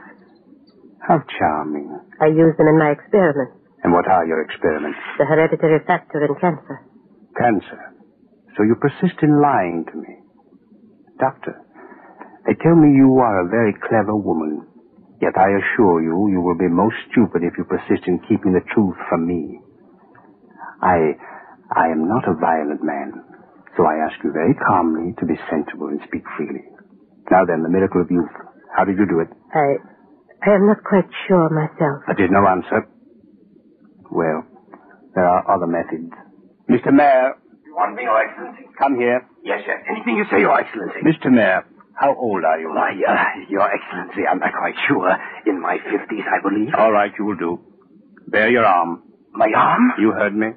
How 1.08 1.22
charming. 1.38 2.00
I 2.22 2.28
use 2.28 2.58
them 2.58 2.68
in 2.68 2.80
my 2.80 2.92
experiments. 2.92 3.54
And 3.84 3.94
what 3.94 4.08
are 4.08 4.26
your 4.26 4.42
experiments? 4.42 4.98
The 5.20 5.26
hereditary 5.26 5.80
factor 5.86 6.26
in 6.26 6.34
cancer. 6.42 6.82
Cancer. 7.38 7.94
So 8.58 8.64
you 8.64 8.76
persist 8.76 9.22
in 9.22 9.42
lying 9.42 9.86
to 9.92 9.98
me. 9.98 10.18
Doctor, 11.20 11.62
they 12.48 12.54
tell 12.64 12.76
me 12.76 12.96
you 12.96 13.20
are 13.20 13.46
a 13.46 13.50
very 13.50 13.74
clever 13.88 14.16
woman. 14.16 14.66
Yet 15.22 15.38
I 15.38 15.50
assure 15.58 16.02
you, 16.02 16.30
you 16.32 16.42
will 16.42 16.58
be 16.58 16.68
most 16.68 16.96
stupid 17.12 17.44
if 17.44 17.54
you 17.58 17.64
persist 17.66 18.08
in 18.08 18.20
keeping 18.28 18.54
the 18.54 18.66
truth 18.74 18.96
from 19.10 19.28
me. 19.28 19.60
I, 20.82 21.14
I 21.72 21.88
am 21.88 22.08
not 22.08 22.28
a 22.28 22.36
violent 22.36 22.84
man. 22.84 23.24
So 23.78 23.86
I 23.86 23.96
ask 24.08 24.16
you 24.24 24.32
very 24.32 24.54
calmly 24.56 25.14
to 25.20 25.26
be 25.26 25.36
sensible 25.50 25.88
and 25.88 26.00
speak 26.08 26.24
freely. 26.38 26.64
Now 27.32 27.44
then, 27.46 27.64
the 27.64 27.70
miracle 27.70 28.02
of 28.02 28.10
youth. 28.12 28.32
How 28.76 28.86
did 28.86 28.98
you 28.98 29.06
do 29.08 29.20
it? 29.20 29.30
I. 29.54 29.76
I 30.46 30.56
am 30.56 30.68
not 30.68 30.84
quite 30.84 31.10
sure 31.28 31.50
myself. 31.50 32.04
That 32.08 32.20
is 32.22 32.30
no 32.30 32.46
answer. 32.48 32.88
Well, 34.12 34.46
there 35.16 35.26
are 35.26 35.42
other 35.50 35.66
methods. 35.68 36.12
Mr. 36.70 36.94
Mayor. 36.94 37.34
You 37.66 37.74
want 37.76 37.96
me, 37.96 38.04
Your 38.04 38.20
Excellency? 38.22 38.70
Come 38.78 38.96
here. 38.96 39.28
Yes, 39.44 39.62
yes. 39.66 39.78
Anything 39.90 40.18
you 40.18 40.26
say, 40.32 40.40
Your 40.42 40.60
Excellency. 40.60 41.00
Mr. 41.04 41.32
Mayor, 41.32 41.66
how 42.00 42.14
old 42.16 42.44
are 42.44 42.60
you? 42.60 42.70
Why, 42.70 42.92
uh, 43.08 43.50
Your 43.50 43.68
Excellency, 43.68 44.22
I'm 44.30 44.40
not 44.40 44.54
quite 44.54 44.76
sure. 44.88 45.10
In 45.48 45.60
my 45.62 45.78
fifties, 45.78 46.24
I 46.30 46.42
believe. 46.48 46.74
All 46.78 46.92
right, 46.92 47.12
you 47.18 47.26
will 47.26 47.36
do. 47.38 47.60
Bare 48.28 48.50
your 48.52 48.66
arm. 48.66 49.04
My 49.34 49.50
arm? 49.56 49.94
You 50.00 50.12
heard 50.12 50.36
me. 50.36 50.48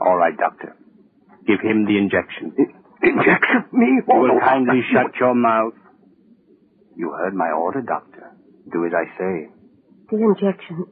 All 0.00 0.16
right, 0.16 0.36
doctor. 0.36 0.74
Give 1.46 1.60
him 1.60 1.86
the 1.86 1.96
injection. 1.98 2.54
Injection? 3.02 3.64
Me? 3.72 3.86
You 3.86 4.02
Oh, 4.10 4.20
will 4.20 4.34
no, 4.34 4.40
kindly 4.40 4.82
doctor. 4.82 5.10
shut 5.12 5.20
your 5.20 5.34
mouth. 5.34 5.74
You 6.96 7.10
heard 7.12 7.34
my 7.34 7.50
order, 7.50 7.82
doctor. 7.82 8.32
Do 8.72 8.84
as 8.86 8.92
I 8.94 9.04
say. 9.18 9.48
The 10.10 10.16
injection. 10.18 10.86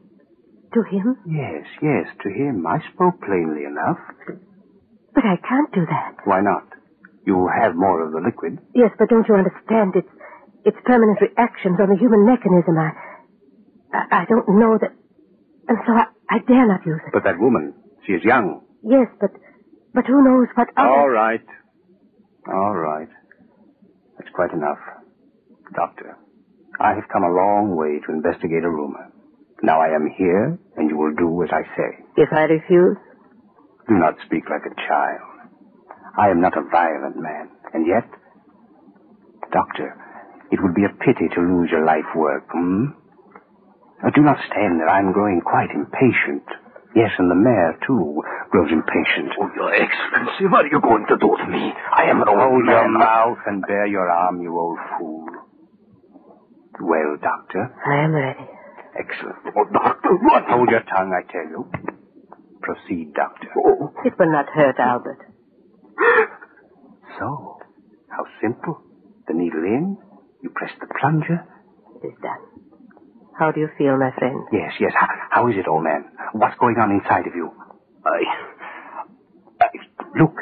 To 0.74 0.82
him? 0.82 1.16
Yes, 1.26 1.64
yes, 1.82 2.06
to 2.22 2.28
him. 2.30 2.66
I 2.66 2.78
spoke 2.92 3.20
plainly 3.22 3.64
enough. 3.64 3.98
But 5.14 5.24
I 5.24 5.36
can't 5.48 5.72
do 5.72 5.86
that. 5.86 6.16
Why 6.24 6.40
not? 6.40 6.66
You 7.26 7.48
have 7.48 7.74
more 7.74 8.02
of 8.04 8.12
the 8.12 8.20
liquid. 8.20 8.58
Yes, 8.74 8.90
but 8.98 9.08
don't 9.08 9.26
you 9.28 9.34
understand? 9.34 9.94
It's 9.96 10.08
it's 10.66 10.76
permanent 10.84 11.20
reactions 11.20 11.78
on 11.80 11.88
the 11.88 11.96
human 11.96 12.26
mechanism. 12.26 12.76
I 12.78 12.90
I, 13.92 14.22
I 14.22 14.24
don't 14.28 14.48
know 14.58 14.76
that, 14.80 14.92
and 15.68 15.78
so 15.86 15.92
I, 15.94 16.06
I 16.28 16.38
dare 16.46 16.66
not 16.66 16.84
use 16.84 17.00
it. 17.06 17.12
But 17.12 17.24
that 17.24 17.38
woman, 17.38 17.74
she 18.06 18.12
is 18.12 18.24
young. 18.24 18.62
Yes, 18.82 19.06
but 19.20 19.30
but 19.94 20.06
who 20.06 20.22
knows 20.24 20.48
what 20.54 20.68
other... 20.76 20.88
All 20.88 21.08
right. 21.08 21.44
All 22.48 22.74
right. 22.76 23.08
That's 24.18 24.30
quite 24.34 24.52
enough. 24.52 24.78
Doctor, 25.74 26.16
I 26.80 26.94
have 26.94 27.08
come 27.12 27.24
a 27.24 27.32
long 27.32 27.74
way 27.76 28.00
to 28.06 28.12
investigate 28.12 28.64
a 28.64 28.70
rumor. 28.70 29.10
Now 29.62 29.80
I 29.80 29.94
am 29.94 30.10
here, 30.18 30.58
and 30.76 30.90
you 30.90 30.96
will 30.98 31.14
do 31.14 31.42
as 31.42 31.48
I 31.52 31.62
say. 31.76 32.04
If 32.16 32.28
I 32.32 32.42
refuse, 32.42 32.96
Do 33.88 33.94
not 33.94 34.14
speak 34.26 34.44
like 34.50 34.66
a 34.66 34.74
child. 34.88 35.30
I 36.18 36.28
am 36.30 36.40
not 36.40 36.56
a 36.56 36.68
violent 36.70 37.16
man, 37.16 37.48
and 37.72 37.86
yet, 37.86 38.04
Doctor, 39.52 39.94
it 40.52 40.60
would 40.62 40.74
be 40.74 40.84
a 40.84 40.94
pity 41.04 41.28
to 41.34 41.40
lose 41.40 41.70
your 41.70 41.84
life 41.84 42.06
work, 42.14 42.44
hmm? 42.52 42.86
Now, 44.02 44.10
do 44.14 44.20
not 44.22 44.36
stand 44.50 44.78
there. 44.80 44.88
I'm 44.88 45.12
growing 45.12 45.40
quite 45.40 45.70
impatient. 45.70 46.44
Yes, 46.94 47.10
and 47.18 47.30
the 47.30 47.34
mayor, 47.34 47.74
too, 47.86 48.22
grows 48.50 48.70
impatient. 48.70 49.34
Oh, 49.40 49.50
Your 49.56 49.74
Excellency, 49.74 50.46
what 50.46 50.64
are 50.64 50.68
you 50.70 50.80
going 50.80 51.04
to 51.08 51.16
do 51.18 51.26
to 51.36 51.46
me? 51.50 51.72
I 51.90 52.04
am 52.10 52.22
an 52.22 52.28
old 52.28 52.38
Hold 52.38 52.66
your 52.66 52.88
mouth 52.88 53.38
and 53.46 53.62
bare 53.66 53.86
your 53.86 54.08
arm, 54.08 54.40
you 54.40 54.56
old 54.56 54.78
fool. 54.98 55.26
Well, 56.80 57.16
Doctor, 57.20 57.74
I 57.86 58.04
am 58.04 58.12
ready. 58.14 58.46
excellent. 58.98 59.36
Oh, 59.56 59.64
Doctor, 59.72 60.10
what? 60.22 60.44
Hold 60.48 60.70
your 60.70 60.82
tongue, 60.82 61.10
I 61.10 61.22
tell 61.30 61.48
you. 61.50 61.70
Proceed, 62.62 63.12
Doctor. 63.14 63.48
Oh, 63.58 63.92
It 64.04 64.14
will 64.18 64.30
not 64.30 64.46
hurt 64.54 64.78
Albert. 64.78 65.18
So, 67.18 67.58
how 68.08 68.24
simple. 68.40 68.82
The 69.26 69.34
needle 69.34 69.64
in, 69.64 69.96
you 70.42 70.50
press 70.50 70.70
the 70.80 70.86
plunger. 71.00 71.44
It 72.02 72.06
is 72.06 72.14
done. 72.22 72.53
How 73.38 73.50
do 73.50 73.60
you 73.60 73.68
feel, 73.76 73.96
my 73.98 74.10
friend? 74.18 74.44
Yes, 74.52 74.72
yes. 74.78 74.92
How, 74.98 75.08
how 75.30 75.48
is 75.48 75.56
it, 75.56 75.66
old 75.68 75.84
man? 75.84 76.04
What's 76.32 76.56
going 76.58 76.76
on 76.78 76.90
inside 76.92 77.26
of 77.26 77.34
you? 77.34 77.50
I... 78.04 78.22
Uh, 79.60 79.66
look, 80.18 80.34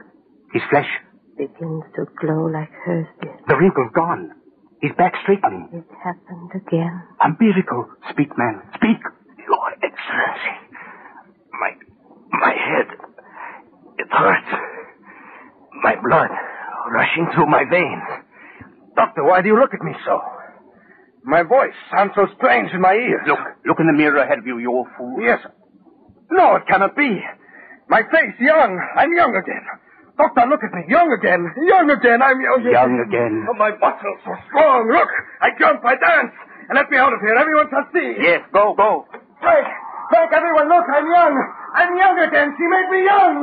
his 0.52 0.62
flesh, 0.70 0.88
Begins 1.38 1.85
to 1.96 2.05
glow 2.20 2.44
like 2.46 2.70
hers 2.85 3.07
did. 3.22 3.31
the 3.48 3.57
wrinkle's 3.57 3.90
gone. 3.94 4.33
His 4.83 4.92
back 4.98 5.14
straightening. 5.22 5.68
It 5.72 5.85
happened 6.05 6.50
again. 6.55 7.02
A 7.24 7.28
miracle. 7.40 7.88
Speak, 8.11 8.37
man. 8.37 8.61
Speak. 8.74 8.98
Your 9.46 9.70
Excellency, 9.83 10.55
my... 11.59 11.70
my 12.33 12.52
head... 12.52 12.87
it 13.98 14.09
hurts. 14.11 14.52
My 15.83 15.94
blood 16.05 16.31
rushing 16.92 17.26
through 17.35 17.46
my 17.46 17.64
veins. 17.70 18.02
Doctor, 18.94 19.24
why 19.24 19.40
do 19.40 19.48
you 19.48 19.59
look 19.59 19.72
at 19.72 19.81
me 19.83 19.92
so? 20.05 20.20
My 21.24 21.42
voice 21.42 21.74
sounds 21.94 22.12
so 22.14 22.26
strange 22.37 22.72
in 22.74 22.80
my 22.80 22.94
ears. 22.94 23.22
Look, 23.26 23.38
look 23.64 23.78
in 23.80 23.87
the 23.87 23.92
mirror 23.92 24.18
ahead 24.18 24.38
of 24.38 24.46
you, 24.46 24.58
you 24.58 24.72
old 24.72 24.88
fool. 24.98 25.22
Yes. 25.22 25.38
No, 26.30 26.56
it 26.56 26.66
cannot 26.66 26.96
be. 26.96 27.22
My 27.88 28.02
face 28.02 28.35
young. 28.40 28.78
I'm 28.96 29.12
young 29.14 29.37
again. 29.37 29.62
Doctor, 30.18 30.44
look 30.48 30.61
at 30.64 30.72
me. 30.74 30.82
Young 30.88 31.08
again. 31.12 31.46
Young 31.66 31.90
again. 31.90 32.22
I'm 32.22 32.40
young 32.40 32.61
again. 32.61 32.72
Young 32.72 32.96
again. 33.06 33.46
Oh, 33.48 33.54
my 33.54 33.70
muscles 33.78 34.18
so 34.24 34.32
strong. 34.48 34.90
Look, 34.90 35.08
I 35.40 35.50
jump, 35.58 35.85
I 35.85 35.94
dance. 35.96 36.35
And 36.68 36.76
let 36.76 36.90
me 36.90 36.96
out 36.98 37.12
of 37.12 37.20
here. 37.20 37.35
Everyone 37.35 37.68
shall 37.70 37.87
see. 37.92 38.16
Yes, 38.20 38.42
go, 38.52 38.74
go. 38.74 39.06
Frank, 39.40 39.66
Frank, 40.11 40.30
everyone, 40.35 40.68
look, 40.68 40.85
I'm 40.88 41.06
young. 41.06 41.35
I'm 41.74 41.96
young 41.96 42.18
again. 42.28 42.48
She 42.56 42.64
made 42.66 42.88
me 42.90 43.00
young. 43.04 43.35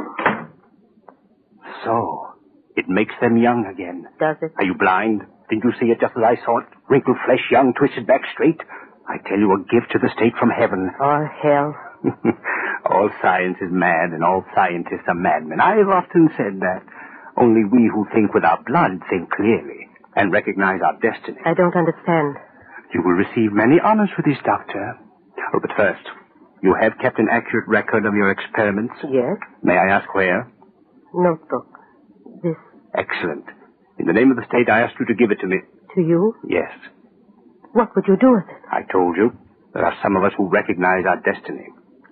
So, 1.83 2.35
it 2.75 2.87
makes 2.87 3.13
them 3.21 3.37
young 3.37 3.65
again. 3.65 4.05
Does 4.19 4.37
it? 4.41 4.51
Are 4.57 4.65
you 4.65 4.75
blind? 4.75 5.23
Didn't 5.49 5.63
you 5.65 5.73
see 5.79 5.87
it 5.91 5.99
just 5.99 6.13
as 6.15 6.23
I 6.23 6.35
saw 6.45 6.59
it? 6.59 6.67
Wrinkled 6.89 7.17
flesh, 7.25 7.41
young, 7.51 7.73
twisted 7.73 8.05
back 8.05 8.21
straight? 8.33 8.61
I 9.07 9.17
tell 9.27 9.39
you, 9.39 9.49
a 9.53 9.59
gift 9.65 9.91
to 9.93 9.99
the 9.99 10.09
state 10.15 10.33
from 10.39 10.49
heaven. 10.49 10.91
Or 10.99 11.25
hell. 11.25 11.75
all 12.85 13.09
science 13.21 13.57
is 13.61 13.71
mad, 13.71 14.11
and 14.13 14.23
all 14.23 14.45
scientists 14.55 15.07
are 15.07 15.15
madmen. 15.15 15.59
I 15.59 15.75
have 15.77 15.89
often 15.89 16.29
said 16.37 16.59
that. 16.61 16.83
Only 17.35 17.63
we 17.65 17.89
who 17.93 18.05
think 18.13 18.33
with 18.33 18.43
our 18.43 18.61
blood 18.63 18.99
think 19.09 19.31
clearly 19.31 19.87
and 20.15 20.31
recognize 20.31 20.79
our 20.83 20.99
destiny. 20.99 21.37
I 21.45 21.53
don't 21.53 21.75
understand. 21.75 22.35
You 22.93 23.01
will 23.03 23.13
receive 23.19 23.51
many 23.53 23.79
honors 23.83 24.09
for 24.15 24.21
this, 24.23 24.37
Doctor. 24.45 24.97
Oh, 25.53 25.59
but 25.61 25.71
first, 25.77 26.03
you 26.61 26.75
have 26.79 26.97
kept 27.01 27.19
an 27.19 27.27
accurate 27.31 27.67
record 27.67 28.05
of 28.05 28.13
your 28.13 28.31
experiments. 28.31 28.95
Yes? 29.03 29.37
May 29.63 29.77
I 29.77 29.87
ask 29.89 30.13
where? 30.13 30.51
Notebook. 31.13 31.67
This 32.43 32.55
Excellent. 32.95 33.45
In 33.99 34.05
the 34.07 34.13
name 34.13 34.31
of 34.31 34.37
the 34.37 34.45
state, 34.47 34.69
I 34.69 34.81
ask 34.81 34.97
you 34.99 35.05
to 35.07 35.13
give 35.13 35.31
it 35.31 35.39
to 35.41 35.47
me. 35.47 35.57
to 35.95 36.01
you? 36.01 36.35
Yes. 36.47 36.71
What 37.73 37.95
would 37.95 38.05
you 38.07 38.17
do 38.17 38.31
with 38.31 38.47
it? 38.49 38.61
I 38.71 38.81
told 38.91 39.17
you. 39.17 39.31
There 39.73 39.85
are 39.85 39.95
some 40.01 40.15
of 40.15 40.23
us 40.23 40.33
who 40.37 40.49
recognize 40.49 41.05
our 41.05 41.17
destiny. 41.21 41.67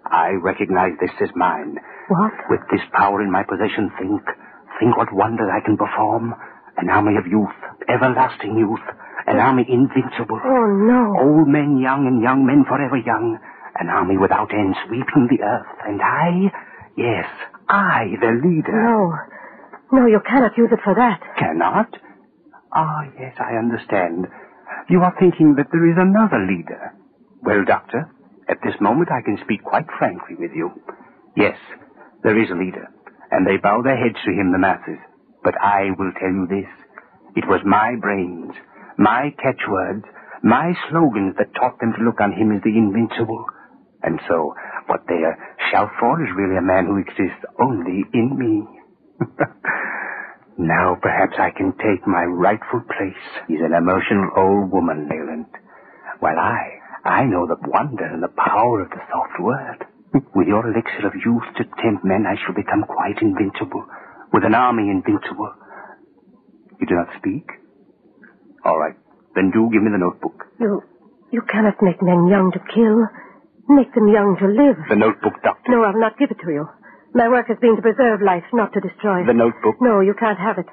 I 0.06 0.32
recognize 0.42 0.94
this 1.02 1.12
as 1.22 1.30
mine. 1.36 1.78
What? 2.10 2.34
With 2.50 2.62
this 2.72 2.82
power 2.94 3.22
in 3.22 3.32
my 3.32 3.44
possession, 3.44 3.92
think. 4.00 4.22
Think 4.80 4.96
what 4.98 5.12
wonders 5.14 5.50
I 5.52 5.66
can 5.66 5.76
perform. 5.78 6.36
An 6.78 6.90
army 6.90 7.18
of 7.18 7.26
youth, 7.26 7.56
everlasting 7.90 8.58
youth. 8.58 8.86
An 9.26 9.40
army 9.40 9.66
invincible. 9.68 10.40
Oh, 10.44 10.66
no. 10.68 11.16
Old 11.20 11.48
men 11.48 11.80
young 11.82 12.06
and 12.06 12.22
young 12.22 12.46
men 12.46 12.64
forever 12.68 12.98
young. 12.98 13.40
An 13.80 13.90
army 13.90 14.18
without 14.18 14.54
end 14.54 14.76
sweeping 14.86 15.28
the 15.30 15.44
earth. 15.44 15.68
And 15.86 16.02
I, 16.02 16.52
yes, 16.96 17.26
I, 17.68 18.06
the 18.22 18.40
leader. 18.44 18.72
No. 18.72 19.12
No, 19.92 20.06
you 20.06 20.20
cannot 20.28 20.58
use 20.58 20.70
it 20.72 20.80
for 20.84 20.96
that. 20.96 21.22
Cannot? 21.40 21.96
Ah, 22.74 23.04
yes, 23.20 23.36
I 23.40 23.56
understand. 23.56 24.28
You 24.90 25.02
are 25.02 25.16
thinking 25.20 25.56
that 25.56 25.68
there 25.72 25.90
is 25.90 25.98
another 25.98 26.40
leader. 26.46 26.94
Well, 27.42 27.64
Doctor, 27.66 28.10
at 28.50 28.58
this 28.64 28.76
moment 28.82 29.10
I 29.12 29.22
can 29.24 29.38
speak 29.44 29.64
quite 29.64 29.88
frankly 29.98 30.36
with 30.38 30.52
you. 30.54 30.72
Yes, 31.36 31.58
there 32.24 32.38
is 32.42 32.50
a 32.50 32.56
leader, 32.60 32.88
and 33.32 33.46
they 33.48 33.58
bow 33.58 33.82
their 33.82 33.98
heads 33.98 34.18
to 34.26 34.32
him, 34.32 34.52
the 34.52 34.60
masses. 34.60 35.00
But 35.44 35.56
I 35.62 35.92
will 35.98 36.12
tell 36.20 36.32
you 36.32 36.48
this. 36.50 36.70
It 37.36 37.48
was 37.48 37.62
my 37.66 37.96
brains, 37.96 38.54
my 38.98 39.34
catchwords, 39.42 40.04
my 40.44 40.74
slogans 40.90 41.36
that 41.38 41.54
taught 41.56 41.80
them 41.80 41.94
to 41.98 42.04
look 42.04 42.20
on 42.20 42.32
him 42.34 42.52
as 42.52 42.62
the 42.64 42.76
invincible. 42.76 43.46
And 44.04 44.20
so, 44.28 44.54
what 44.88 45.02
they 45.08 45.22
shout 45.72 45.92
for 46.00 46.22
is 46.24 46.30
really 46.36 46.58
a 46.58 46.62
man 46.62 46.86
who 46.88 46.98
exists 46.98 47.44
only 47.62 48.04
in 48.14 48.38
me. 48.38 48.68
now 50.58 50.98
perhaps 51.02 51.36
I 51.40 51.52
can 51.52 51.74
take 51.74 52.06
my 52.08 52.24
rightful 52.24 52.82
place. 52.82 53.24
He's 53.48 53.62
an 53.62 53.74
emotional 53.74 54.30
old 54.36 54.72
woman, 54.72 55.10
Leland. 55.10 55.48
While 56.20 56.40
I, 56.40 56.80
I 57.06 57.24
know 57.26 57.48
the 57.48 57.58
wonder 57.68 58.06
and 58.06 58.24
the 58.24 58.34
power 58.36 58.82
of 58.82 58.90
the 58.90 59.02
soft 59.12 59.40
word. 59.40 59.86
With 60.36 60.48
your 60.48 60.66
elixir 60.66 61.06
of 61.08 61.14
youth 61.16 61.44
to 61.58 61.64
tempt 61.84 62.04
men, 62.04 62.26
I 62.26 62.36
shall 62.44 62.56
become 62.56 62.84
quite 62.84 63.22
invincible. 63.22 63.86
With 64.34 64.44
an 64.46 64.56
army 64.56 64.90
invincible. 64.90 65.54
You 66.80 66.88
do 66.88 66.96
not 66.96 67.10
speak? 67.18 67.48
All 68.66 68.78
right. 68.80 68.96
Then 69.36 69.52
do 69.52 69.70
give 69.72 69.84
me 69.84 69.92
the 69.92 69.98
notebook. 70.02 70.46
You, 70.60 70.82
you 71.32 71.42
cannot 71.42 71.82
make 71.82 72.02
men 72.02 72.28
young 72.28 72.52
to 72.54 72.60
kill. 72.74 73.08
Make 73.70 73.94
them 73.94 74.08
young 74.08 74.38
to 74.40 74.48
live. 74.48 74.78
The 74.90 74.96
notebook, 74.96 75.44
Doctor. 75.44 75.72
No, 75.72 75.84
I'll 75.84 76.00
not 76.00 76.18
give 76.18 76.32
it 76.32 76.40
to 76.44 76.52
you. 76.52 76.68
My 77.14 77.30
work 77.30 77.48
has 77.48 77.58
been 77.60 77.76
to 77.76 77.82
preserve 77.82 78.22
life, 78.22 78.44
not 78.54 78.74
to 78.74 78.80
destroy 78.80 79.22
it. 79.22 79.28
The 79.28 79.34
notebook. 79.34 79.76
No, 79.82 80.02
you 80.02 80.14
can't 80.14 80.40
have 80.40 80.58
it. 80.58 80.68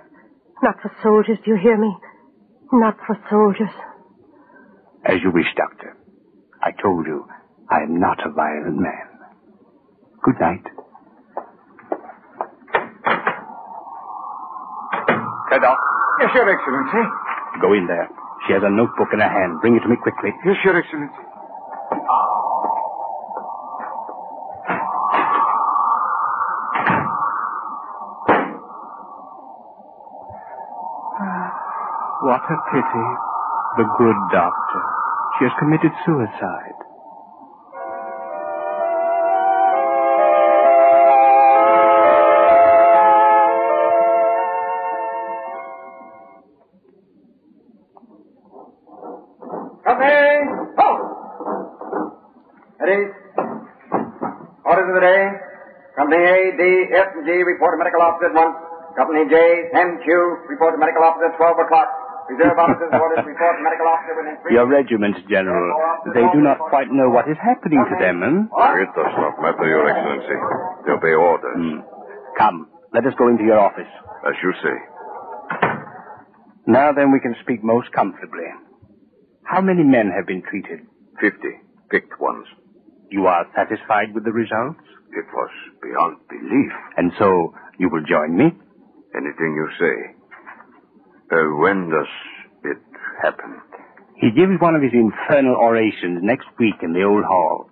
Not 0.62 0.76
for 0.82 0.90
soldiers, 1.02 1.38
do 1.44 1.52
you 1.52 1.56
hear 1.60 1.76
me? 1.78 1.96
Not 2.72 2.96
for 3.06 3.16
soldiers. 3.30 3.70
As 5.04 5.22
you 5.22 5.30
wish, 5.30 5.46
Doctor. 5.56 5.96
I 6.62 6.70
told 6.82 7.06
you, 7.06 7.26
I 7.70 7.82
am 7.82 8.00
not 8.00 8.24
a 8.26 8.30
violent 8.30 8.78
man. 8.78 9.06
Good 10.22 10.40
night. 10.40 10.64
Fedor. 15.50 15.74
Yes, 16.20 16.30
Your 16.34 16.48
Excellency. 16.48 17.04
Go 17.60 17.72
in 17.74 17.86
there. 17.86 18.08
She 18.46 18.52
has 18.54 18.62
a 18.64 18.70
notebook 18.70 19.08
in 19.12 19.20
her 19.20 19.28
hand. 19.28 19.60
Bring 19.60 19.76
it 19.76 19.80
to 19.80 19.88
me 19.88 19.96
quickly. 20.02 20.30
Yes, 20.44 20.56
Your 20.64 20.76
Excellency. 20.76 21.22
What 32.24 32.40
a 32.40 32.56
pity. 32.72 33.06
The 33.76 33.84
good 34.00 34.16
doctor. 34.32 34.82
She 35.36 35.44
has 35.44 35.52
committed 35.60 35.92
suicide. 36.08 36.78
Oh. 50.80 50.96
A, 56.24 56.56
D, 56.56 56.88
F, 56.88 57.08
and 57.20 57.26
G 57.28 57.30
report 57.44 57.76
to 57.76 57.78
medical 57.84 58.00
officer 58.00 58.32
at 58.32 58.34
once. 58.34 58.56
Company 58.96 59.28
J, 59.28 59.36
M, 59.76 60.00
Q 60.00 60.08
report 60.48 60.72
to 60.72 60.80
medical 60.80 61.04
officer 61.04 61.28
at 61.28 61.36
12 61.36 61.68
o'clock. 61.68 62.03
Reserve 62.24 62.56
officers 62.56 62.88
orders 62.92 63.24
report 63.28 63.54
medical 63.60 63.86
officer 63.86 64.14
within 64.16 64.34
three... 64.40 64.54
Your 64.56 64.66
regiment, 64.66 65.16
General. 65.28 65.68
They 66.16 66.24
do 66.32 66.40
not 66.40 66.58
quite 66.72 66.88
know 66.90 67.10
what 67.10 67.28
is 67.28 67.36
happening 67.36 67.84
to 67.84 67.96
them, 68.00 68.20
hmm? 68.24 68.48
It 68.80 68.90
does 68.96 69.14
not 69.20 69.36
matter, 69.44 69.66
Your 69.68 69.84
Excellency. 69.84 70.36
They 70.88 70.92
obey 70.92 71.14
orders. 71.14 71.56
Hmm. 71.60 71.78
Come, 72.38 72.68
let 72.92 73.04
us 73.06 73.12
go 73.18 73.28
into 73.28 73.44
your 73.44 73.60
office. 73.60 73.90
As 74.26 74.34
you 74.42 74.52
say. 74.64 74.76
Now 76.66 76.92
then 76.92 77.12
we 77.12 77.20
can 77.20 77.36
speak 77.42 77.62
most 77.62 77.92
comfortably. 77.92 78.48
How 79.44 79.60
many 79.60 79.84
men 79.84 80.10
have 80.16 80.26
been 80.26 80.42
treated? 80.48 80.80
Fifty. 81.20 81.60
Picked 81.90 82.18
ones. 82.18 82.46
You 83.10 83.26
are 83.26 83.44
satisfied 83.54 84.14
with 84.14 84.24
the 84.24 84.32
results? 84.32 84.80
It 85.12 85.26
was 85.32 85.50
beyond 85.82 86.16
belief. 86.28 86.72
And 86.96 87.12
so 87.18 87.54
you 87.78 87.90
will 87.92 88.02
join 88.08 88.34
me? 88.36 88.48
Anything 89.14 89.52
you 89.54 89.68
say. 89.78 90.16
Uh, 91.34 91.58
when 91.58 91.90
does 91.90 92.06
it 92.62 92.78
happen? 93.22 93.58
He 94.20 94.30
gives 94.30 94.54
one 94.60 94.76
of 94.76 94.82
his 94.82 94.92
infernal 94.94 95.56
orations 95.56 96.20
next 96.22 96.46
week 96.60 96.78
in 96.82 96.92
the 96.92 97.02
old 97.02 97.24
hall. 97.24 97.70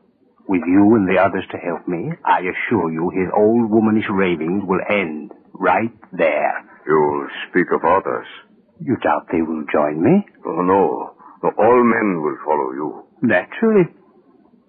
With 0.49 0.63
you 0.67 0.97
and 0.97 1.07
the 1.07 1.23
others 1.23 1.45
to 1.53 1.59
help 1.59 1.87
me, 1.87 2.11
I 2.27 2.41
assure 2.43 2.91
you 2.91 3.11
his 3.15 3.31
old 3.31 3.71
womanish 3.71 4.11
ravings 4.11 4.65
will 4.67 4.83
end 4.91 5.31
right 5.55 5.95
there. 6.11 6.67
You'll 6.87 7.29
speak 7.49 7.71
of 7.73 7.85
others. 7.87 8.27
You 8.81 8.97
doubt 8.97 9.29
they 9.31 9.43
will 9.43 9.63
join 9.71 10.03
me? 10.03 10.27
Oh, 10.45 10.63
no. 10.63 11.15
no. 11.45 11.51
All 11.57 11.85
men 11.85 12.21
will 12.21 12.37
follow 12.45 12.73
you. 12.73 13.07
Naturally. 13.23 13.87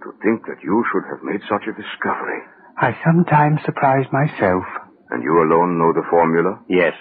To 0.05 0.11
think 0.21 0.45
that 0.45 0.61
you 0.61 0.85
should 0.91 1.09
have 1.09 1.23
made 1.23 1.41
such 1.49 1.65
a 1.65 1.73
discovery. 1.73 2.41
I 2.77 2.93
sometimes 3.03 3.61
surprise 3.65 4.05
myself. 4.11 4.63
And 5.09 5.23
you 5.23 5.33
alone 5.41 5.79
know 5.79 5.93
the 5.93 6.05
formula? 6.09 6.59
Yes. 6.69 6.93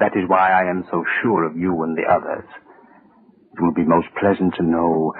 That 0.00 0.16
is 0.16 0.28
why 0.28 0.50
I 0.50 0.68
am 0.68 0.84
so 0.90 1.04
sure 1.22 1.44
of 1.44 1.56
you 1.56 1.82
and 1.82 1.96
the 1.96 2.08
others. 2.10 2.48
It 3.52 3.60
will 3.60 3.74
be 3.74 3.84
most 3.84 4.08
pleasant 4.18 4.54
to 4.56 4.62
know 4.62 5.12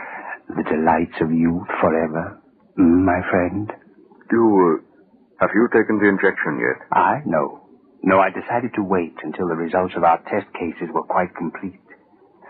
the 0.48 0.64
delights 0.64 1.20
of 1.20 1.30
youth 1.30 1.68
forever, 1.80 2.40
my 2.76 3.20
friend. 3.30 3.70
You, 4.32 4.80
uh, 4.80 5.44
have 5.44 5.50
you 5.54 5.68
taken 5.72 5.98
the 5.98 6.08
injection 6.08 6.58
yet? 6.58 6.86
I? 6.92 7.20
No. 7.26 7.60
No, 8.02 8.18
I 8.20 8.30
decided 8.30 8.72
to 8.76 8.82
wait 8.82 9.14
until 9.22 9.48
the 9.48 9.54
results 9.56 9.94
of 9.96 10.04
our 10.04 10.18
test 10.30 10.48
cases 10.54 10.88
were 10.94 11.02
quite 11.02 11.34
complete. 11.36 11.80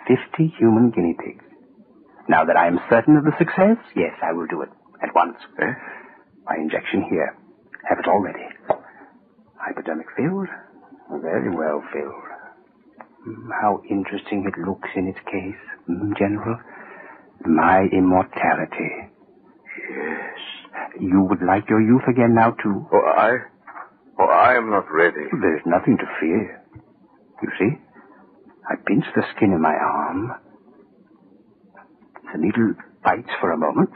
Fifty 0.07 0.55
human 0.59 0.91
guinea 0.91 1.17
pigs. 1.19 1.45
Now 2.29 2.45
that 2.45 2.57
I 2.57 2.69
am 2.69 2.79
certain 2.89 3.17
of 3.17 3.25
the 3.25 3.35
success, 3.39 3.79
yes, 3.97 4.15
I 4.23 4.33
will 4.33 4.47
do 4.47 4.63
it. 4.63 4.69
At 5.03 5.15
once. 5.15 5.37
Eh? 5.61 5.73
My 6.47 6.57
injection 6.57 7.03
here. 7.11 7.35
Have 7.89 7.99
it 7.99 8.07
all 8.07 8.21
ready. 8.21 8.47
Hypodermic 9.57 10.07
filled? 10.17 10.49
Very 11.11 11.51
well. 11.55 11.83
Mm, 13.27 13.49
How 13.61 13.83
interesting 13.91 14.45
it 14.47 14.59
looks 14.67 14.89
in 14.97 15.09
its 15.09 15.19
case, 15.27 15.61
mm, 15.89 16.17
General. 16.19 16.59
My 17.47 17.85
immortality. 17.93 18.91
Yes. 19.91 20.39
You 21.01 21.27
would 21.29 21.43
like 21.47 21.69
your 21.69 21.81
youth 21.81 22.03
again 22.09 22.35
now, 22.35 22.53
too? 22.63 22.87
Oh, 22.93 23.07
I? 23.17 23.31
Oh, 24.19 24.25
I 24.27 24.57
am 24.57 24.71
not 24.71 24.87
ready. 24.93 25.27
There's 25.41 25.63
nothing 25.67 25.97
to 25.99 26.05
fear. 26.21 26.63
You 27.43 27.49
see? 27.59 27.79
I 28.69 28.77
pinch 28.87 29.05
the 29.17 29.23
skin 29.37 29.53
in 29.53 29.61
my 29.63 29.75
arm. 29.75 30.33
The 32.33 32.39
needle 32.39 32.75
bites 33.05 33.31
for 33.41 33.53
a 33.53 33.59
moment. 33.59 33.91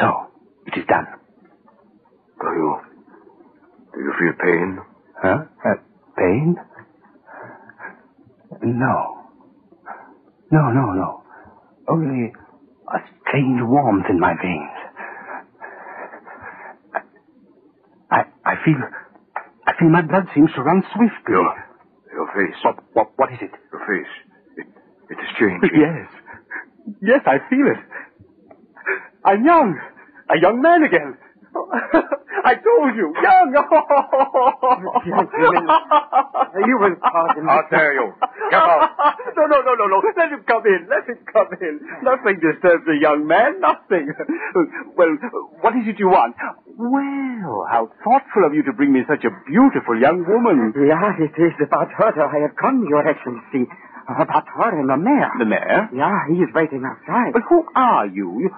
So, 0.00 0.08
it 0.66 0.78
is 0.78 0.86
done. 0.86 1.06
Do 2.40 2.46
you, 2.46 2.76
do 3.94 4.00
you 4.00 4.12
feel 4.18 4.32
pain? 4.42 4.78
Huh? 5.22 5.38
Uh, 5.64 5.74
pain? 6.16 6.56
No. 8.62 9.18
No, 10.50 10.70
no, 10.70 10.92
no. 10.92 11.22
Only 11.88 12.32
a 12.88 12.98
strange 13.22 13.60
warmth 13.62 14.06
in 14.10 14.18
my 14.20 14.34
veins. 14.42 14.78
I, 18.10 18.22
I 18.44 18.54
feel, 18.64 18.76
I 19.66 19.72
feel 19.78 19.88
my 19.90 20.02
blood 20.02 20.26
seems 20.34 20.50
to 20.56 20.62
run 20.62 20.82
swiftly. 20.94 21.10
Your, 21.34 21.54
your 22.12 22.26
face. 22.34 22.56
What, 22.64 22.76
what, 22.92 23.10
what 23.16 23.32
is 23.32 23.38
it? 23.42 23.50
Your 23.72 23.80
face. 23.86 24.12
It, 24.56 24.66
it 25.10 25.18
is 25.22 25.28
changing. 25.38 25.70
Yes. 25.74 26.08
Yes, 27.00 27.20
I 27.26 27.38
feel 27.48 27.66
it. 27.66 27.78
I'm 29.24 29.44
young. 29.44 29.78
A 30.30 30.38
young 30.40 30.60
man 30.60 30.82
again. 30.82 31.16
I 32.44 32.54
told 32.56 32.96
you, 32.96 33.14
young. 33.22 33.52
You 36.66 36.76
will 36.78 36.96
pardon 37.00 37.46
me. 37.46 37.50
How 37.50 37.62
dare 37.70 37.94
you? 37.94 38.12
Get 38.50 38.58
out. 38.58 38.90
No, 39.36 39.46
no, 39.46 39.60
no, 39.62 39.74
no, 39.74 39.86
no. 39.86 40.02
Let 40.16 40.30
him 40.32 40.42
come 40.46 40.66
in. 40.66 40.88
Let 40.90 41.06
him 41.08 41.18
come 41.32 41.48
in. 41.60 41.80
Nothing 42.02 42.40
disturbs 42.42 42.84
a 42.90 42.96
young 43.00 43.26
man. 43.26 43.60
Nothing. 43.60 44.12
Well, 44.96 45.16
what 45.60 45.74
is 45.76 45.86
it 45.86 45.98
you 45.98 46.08
want? 46.08 46.34
Well, 46.76 47.64
how 47.70 47.88
thoughtful 48.04 48.44
of 48.44 48.52
you 48.52 48.62
to 48.64 48.72
bring 48.72 48.92
me 48.92 49.00
such 49.08 49.24
a 49.24 49.30
beautiful 49.48 49.98
young 49.98 50.26
woman. 50.28 50.74
Yeah, 50.76 51.14
it 51.16 51.32
is 51.40 51.54
about 51.64 51.88
her 51.96 52.12
that 52.12 52.28
I 52.28 52.38
have 52.42 52.56
come, 52.60 52.84
Your 52.88 53.06
Excellency. 53.06 53.70
About 54.08 54.44
her 54.58 54.80
and 54.80 54.90
the 54.90 54.96
mayor. 54.96 55.30
The 55.38 55.46
mayor? 55.46 55.88
Yeah, 55.94 56.18
he 56.28 56.42
is 56.42 56.50
waiting 56.52 56.82
outside. 56.84 57.32
But 57.32 57.42
who 57.48 57.64
are 57.76 58.06
you? 58.06 58.50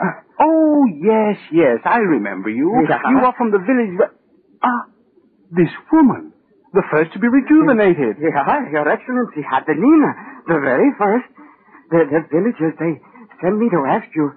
You... 0.00 0.10
Oh, 0.40 0.84
yes, 0.88 1.36
yes, 1.52 1.78
I 1.84 1.98
remember 1.98 2.48
you. 2.48 2.72
Yeah. 2.88 2.96
Uh-huh. 2.96 3.10
You 3.10 3.18
are 3.24 3.34
from 3.36 3.50
the 3.50 3.58
village. 3.58 3.98
where- 3.98 4.12
Ah, 4.62 4.84
this 5.52 5.70
woman. 5.92 6.32
The 6.72 6.82
first 6.90 7.12
to 7.14 7.18
be 7.18 7.26
rejuvenated. 7.28 8.16
Yeah, 8.22 8.40
uh-huh, 8.40 8.70
Your 8.70 8.88
Excellency, 8.88 9.42
Adelina, 9.42 10.14
the 10.46 10.60
very 10.62 10.90
first. 10.96 11.26
The, 11.90 12.06
the 12.06 12.20
villagers, 12.30 12.74
they 12.78 13.00
send 13.42 13.58
me 13.58 13.68
to 13.70 13.84
ask 13.90 14.06
you. 14.14 14.30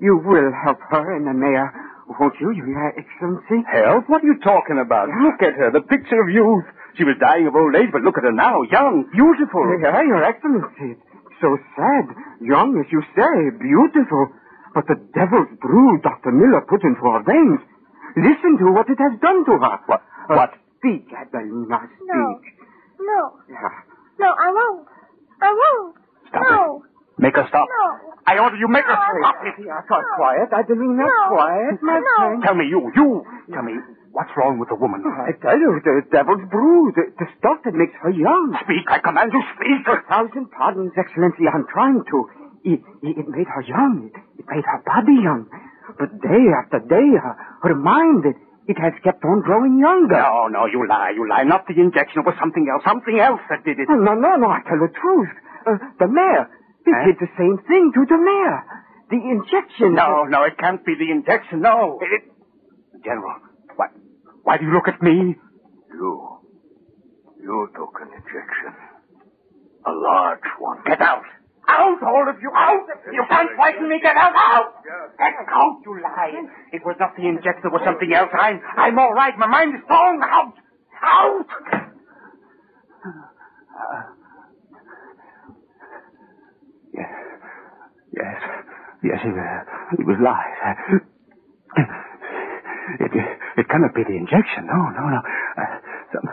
You 0.00 0.18
will 0.18 0.50
help 0.64 0.78
her 0.90 1.14
and 1.16 1.24
the 1.26 1.32
mayor, 1.32 1.72
won't 2.20 2.34
you, 2.40 2.50
Your 2.52 2.92
Excellency? 2.98 3.62
Help? 3.70 4.08
What 4.10 4.22
are 4.24 4.26
you 4.26 4.36
talking 4.42 4.78
about? 4.82 5.08
Look 5.08 5.40
at 5.40 5.54
her, 5.54 5.70
the 5.70 5.80
picture 5.80 6.20
of 6.20 6.28
youth. 6.28 6.64
She 6.98 7.04
was 7.04 7.14
dying 7.20 7.46
of 7.46 7.54
old 7.54 7.76
age, 7.76 7.88
but 7.92 8.02
look 8.02 8.18
at 8.18 8.24
her 8.24 8.32
now, 8.32 8.60
young, 8.72 9.06
beautiful. 9.12 9.62
Yeah, 9.80 9.88
uh-huh, 9.88 10.02
Your 10.02 10.24
Excellency. 10.24 10.98
So 11.40 11.56
sad. 11.76 12.04
Young, 12.40 12.74
as 12.82 12.90
you 12.90 13.00
say, 13.14 13.34
beautiful. 13.60 14.32
But 14.76 14.84
the 14.92 15.00
devil's 15.16 15.48
brew 15.56 15.96
Dr. 16.04 16.36
Miller 16.36 16.60
put 16.68 16.84
into 16.84 17.00
her 17.00 17.24
veins. 17.24 17.64
Listen 18.12 18.60
to 18.60 18.66
what 18.76 18.84
it 18.92 19.00
has 19.00 19.16
done 19.24 19.40
to 19.48 19.56
her. 19.56 19.76
What? 19.88 20.02
Uh, 20.28 20.36
What? 20.36 20.52
Speak, 20.84 21.08
Adelina, 21.16 21.88
speak. 21.96 22.04
No. 22.04 22.36
No. 23.00 23.20
Yeah. 23.48 23.72
No, 24.20 24.28
I 24.36 24.48
won't. 24.52 24.84
I 25.40 25.50
won't. 25.56 25.96
Stop 26.28 26.44
no. 26.44 26.84
Make 27.18 27.34
her 27.40 27.46
stop. 27.48 27.64
No. 27.64 28.12
I 28.28 28.36
order 28.38 28.56
you 28.60 28.68
make 28.68 28.84
her 28.84 28.92
No. 29.00 29.16
stop 29.24 29.36
it. 29.48 29.64
Yeah, 29.64 29.80
quiet, 29.88 30.52
Adelina, 30.52 31.08
No. 31.08 31.28
quiet, 31.32 31.80
my 31.82 31.98
No. 31.98 32.04
friend. 32.20 32.42
Tell 32.44 32.54
me, 32.54 32.66
you, 32.68 32.92
you. 32.94 33.24
Tell 33.52 33.62
me, 33.64 33.80
what's 34.12 34.30
wrong 34.36 34.58
with 34.60 34.68
the 34.68 34.76
woman? 34.76 35.00
I 35.08 35.32
tell 35.40 35.56
you, 35.58 35.80
the 35.82 36.02
devil's 36.12 36.44
brew, 36.52 36.92
the, 36.92 37.04
the 37.18 37.26
stuff 37.40 37.64
that 37.64 37.72
makes 37.72 37.94
her 38.04 38.10
young. 38.10 38.52
Speak, 38.64 38.84
I 38.92 38.98
command 39.00 39.32
you, 39.32 39.40
speak. 39.56 39.88
A 39.88 40.02
thousand 40.04 40.50
pardons, 40.52 40.92
Excellency, 40.96 41.48
I'm 41.48 41.64
trying 41.72 42.04
to. 42.12 42.18
It, 42.66 42.82
it, 43.06 43.14
it 43.22 43.26
made 43.30 43.46
her 43.46 43.62
young. 43.62 44.10
It, 44.10 44.42
it 44.42 44.46
made 44.50 44.66
her 44.66 44.82
body 44.84 45.14
young. 45.22 45.46
But 45.98 46.18
day 46.20 46.44
after 46.50 46.80
day, 46.82 47.14
her, 47.14 47.34
her 47.62 47.74
mind, 47.78 48.26
it, 48.26 48.34
it 48.66 48.76
has 48.82 48.92
kept 49.04 49.22
on 49.24 49.40
growing 49.46 49.78
younger. 49.78 50.18
No, 50.18 50.48
no, 50.50 50.66
you 50.66 50.82
lie, 50.88 51.12
you 51.14 51.28
lie. 51.30 51.44
Not 51.44 51.66
the 51.70 51.78
injection. 51.78 52.20
It 52.20 52.26
was 52.26 52.34
something 52.42 52.66
else. 52.66 52.82
Something 52.84 53.20
else 53.22 53.40
that 53.48 53.62
did 53.64 53.78
it. 53.78 53.86
Oh, 53.88 53.94
no, 53.94 54.14
no, 54.18 54.34
no, 54.34 54.48
I 54.50 54.60
tell 54.66 54.82
the 54.82 54.90
truth. 54.90 55.30
Uh, 55.62 55.78
the 56.02 56.08
mayor, 56.10 56.50
it 56.86 56.90
Huh? 56.94 57.06
did 57.06 57.18
the 57.22 57.30
same 57.38 57.58
thing 57.70 57.92
to 57.94 58.02
the 58.06 58.18
mayor. 58.18 58.58
The 59.10 59.22
injection. 59.22 59.94
No, 59.94 60.24
no, 60.26 60.42
it 60.42 60.58
can't 60.58 60.84
be 60.84 60.94
the 60.98 61.10
injection. 61.10 61.60
No. 61.62 61.98
It... 62.02 62.22
General, 63.04 63.38
what? 63.76 63.90
Why 64.42 64.58
do 64.58 64.64
you 64.66 64.72
look 64.74 64.88
at 64.88 65.00
me? 65.00 65.36
You. 65.94 66.38
who 67.46 67.68
took 67.78 67.94
an 68.02 68.08
injection. 68.10 68.74
A 69.86 69.92
large 69.92 70.48
one. 70.58 70.78
Get 70.84 71.00
out! 71.00 71.22
Out, 71.68 72.02
all 72.02 72.28
of 72.28 72.36
you! 72.40 72.50
Out! 72.54 72.86
You 73.12 73.24
can't 73.28 73.50
frighten 73.56 73.88
me! 73.88 74.00
Get 74.02 74.16
out! 74.16 74.34
Out! 74.36 74.84
Get 75.18 75.34
out, 75.50 75.80
you 75.84 76.00
lie! 76.00 76.46
It 76.72 76.84
was 76.84 76.96
not 77.00 77.16
the 77.16 77.26
injector, 77.26 77.68
it 77.68 77.72
was 77.72 77.82
something 77.84 78.12
else. 78.12 78.30
I'm, 78.38 78.60
I'm 78.76 78.98
all 78.98 79.12
right. 79.12 79.36
My 79.36 79.46
mind 79.46 79.74
is 79.74 79.82
strong. 79.84 80.22
Out! 80.22 80.54
Out! 81.02 81.46
Yes. 86.94 87.10
Yes. 88.14 88.42
Yes, 89.02 89.20
it, 89.24 89.34
uh, 89.36 89.98
it 89.98 90.06
was 90.06 90.16
lies. 90.22 91.00
It, 93.00 93.12
it 93.58 93.68
cannot 93.68 93.94
be 93.94 94.04
the 94.04 94.16
injection. 94.16 94.66
No, 94.66 94.88
no, 94.94 95.08
no. 95.10 95.20
Uh, 95.58 95.78
some, 96.12 96.28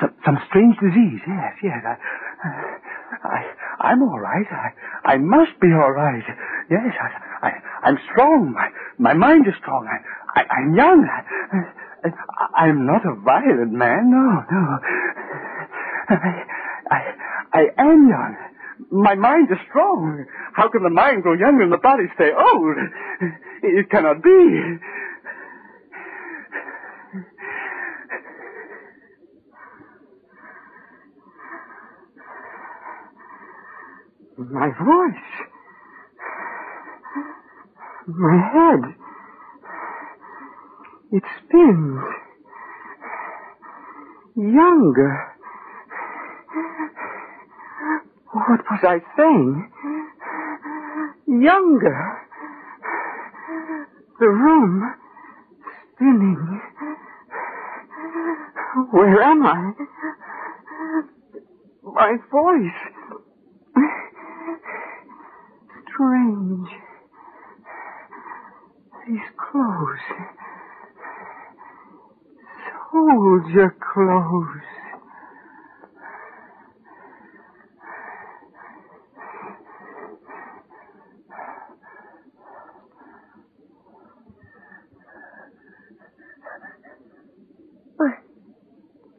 some, 0.00 0.12
some 0.24 0.38
strange 0.48 0.76
disease. 0.80 1.20
Yes, 1.26 1.54
yes. 1.62 1.84
I, 1.84 1.96
I, 3.24 3.52
I'm 3.80 4.02
all 4.02 4.18
right. 4.20 4.46
I, 4.50 5.14
I 5.14 5.16
must 5.18 5.58
be 5.60 5.68
all 5.68 5.92
right. 5.92 6.22
Yes, 6.70 6.94
I, 7.00 7.46
I, 7.46 7.52
I'm 7.82 7.98
strong. 8.10 8.52
My, 8.52 8.68
my 8.98 9.14
mind 9.14 9.46
is 9.46 9.54
strong. 9.60 9.86
I, 9.86 10.40
I, 10.40 10.44
I'm 10.54 10.74
young. 10.74 11.08
I, 11.08 12.08
I, 12.08 12.64
I'm 12.66 12.86
not 12.86 13.04
a 13.04 13.14
violent 13.14 13.72
man. 13.72 14.10
No, 14.10 14.44
no. 14.50 14.78
I, 16.10 16.44
I, 16.90 17.14
I 17.52 17.62
am 17.78 18.08
young. 18.08 18.36
My 18.90 19.14
mind 19.14 19.48
is 19.50 19.58
strong. 19.68 20.24
How 20.54 20.68
can 20.68 20.82
the 20.82 20.90
mind 20.90 21.22
grow 21.22 21.34
young 21.34 21.60
and 21.62 21.72
the 21.72 21.78
body 21.78 22.04
stay 22.14 22.30
old? 22.32 22.76
It 23.62 23.90
cannot 23.90 24.22
be. 24.22 24.78
My 34.48 34.68
voice. 34.68 35.48
My 38.06 38.36
head. 38.54 38.94
It 41.12 41.22
spins. 41.38 42.00
Younger. 44.36 45.36
What 48.32 48.60
was 48.70 48.80
I 48.82 49.00
saying? 49.18 49.70
Younger. 51.26 52.18
The 54.20 54.26
room 54.26 54.94
spinning. 55.94 56.60
Where 58.90 59.22
am 59.22 59.44
I? 59.44 59.72
My 61.82 62.16
voice. 62.30 62.99
Strange. 66.00 66.68
These 69.06 69.28
clothes. 69.36 69.98
Soldier 72.90 73.76
clothes. 73.92 74.46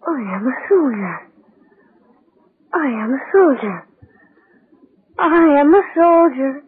I 0.08 0.18
am 0.36 0.48
a 0.48 0.54
soldier. 0.68 1.28
I 2.74 2.88
am 3.04 3.14
a 3.14 3.20
soldier. 3.32 3.86
I 5.20 5.60
am 5.60 5.76
a 5.76 5.84
soldier. 5.96 6.64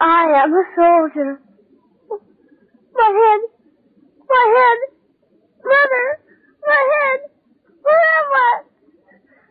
I 0.00 0.42
am 0.42 0.54
a 0.54 0.64
soldier. 0.74 1.40
My 2.94 3.10
head. 3.20 3.40
My 4.28 4.46
head. 4.56 4.78
Mother. 5.62 6.06
My 6.66 6.82
head. 6.92 7.20
Where 7.82 8.08
am 8.16 8.32
I? 8.32 8.62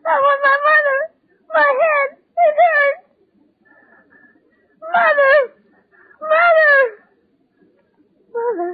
I 0.06 0.14
want 0.18 0.40
my 0.42 0.56
mother. 0.66 1.00
My 1.54 1.70
head. 1.80 2.18
It 2.34 2.54
hurts. 2.58 3.04
Mother. 4.82 5.36
Mother. 6.20 6.80
Mother. 8.34 8.72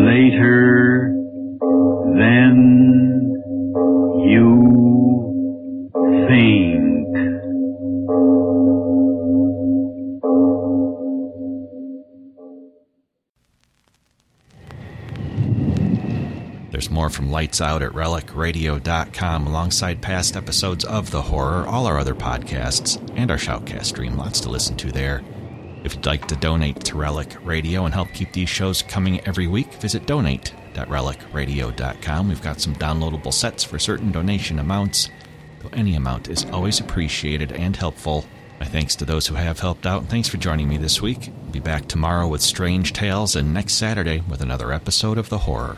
later 0.05 1.11
than 2.19 3.33
you 4.29 4.53
think. 6.27 6.77
There's 16.71 16.91
more 16.91 17.09
from 17.09 17.31
Lights 17.31 17.59
Out 17.59 17.81
at 17.81 17.93
relicradio.com 17.93 19.47
alongside 19.47 20.03
past 20.03 20.37
episodes 20.37 20.85
of 20.85 21.09
The 21.09 21.23
Horror, 21.23 21.65
all 21.65 21.87
our 21.87 21.97
other 21.97 22.13
podcasts, 22.13 23.01
and 23.15 23.31
our 23.31 23.37
Shoutcast 23.37 23.85
stream. 23.85 24.15
Lots 24.15 24.39
to 24.41 24.49
listen 24.49 24.77
to 24.77 24.91
there. 24.91 25.23
If 25.87 25.95
you'd 25.95 26.05
like 26.05 26.27
to 26.27 26.35
donate 26.35 26.83
to 26.83 26.97
Relic 26.97 27.37
Radio 27.45 27.85
and 27.85 27.93
help 27.93 28.11
keep 28.11 28.33
these 28.33 28.49
shows 28.49 28.81
coming 28.81 29.25
every 29.25 29.47
week, 29.47 29.73
visit 29.75 30.05
donate.relicradio.com. 30.05 32.27
We've 32.27 32.41
got 32.41 32.59
some 32.59 32.75
downloadable 32.75 33.33
sets 33.33 33.63
for 33.63 33.79
certain 33.79 34.11
donation 34.11 34.59
amounts, 34.59 35.09
though 35.61 35.69
any 35.71 35.95
amount 35.95 36.27
is 36.27 36.43
always 36.51 36.81
appreciated 36.81 37.53
and 37.53 37.73
helpful. 37.73 38.25
My 38.59 38.65
thanks 38.65 38.97
to 38.97 39.05
those 39.05 39.27
who 39.27 39.35
have 39.35 39.61
helped 39.61 39.85
out, 39.85 40.01
and 40.01 40.09
thanks 40.09 40.27
for 40.27 40.35
joining 40.35 40.67
me 40.67 40.75
this 40.75 41.01
week. 41.01 41.29
I'll 41.29 41.53
be 41.53 41.61
back 41.61 41.87
tomorrow 41.87 42.27
with 42.27 42.41
strange 42.41 42.91
tales, 42.91 43.37
and 43.37 43.53
next 43.53 43.75
Saturday 43.75 44.21
with 44.29 44.41
another 44.41 44.73
episode 44.73 45.17
of 45.17 45.29
The 45.29 45.37
Horror. 45.37 45.77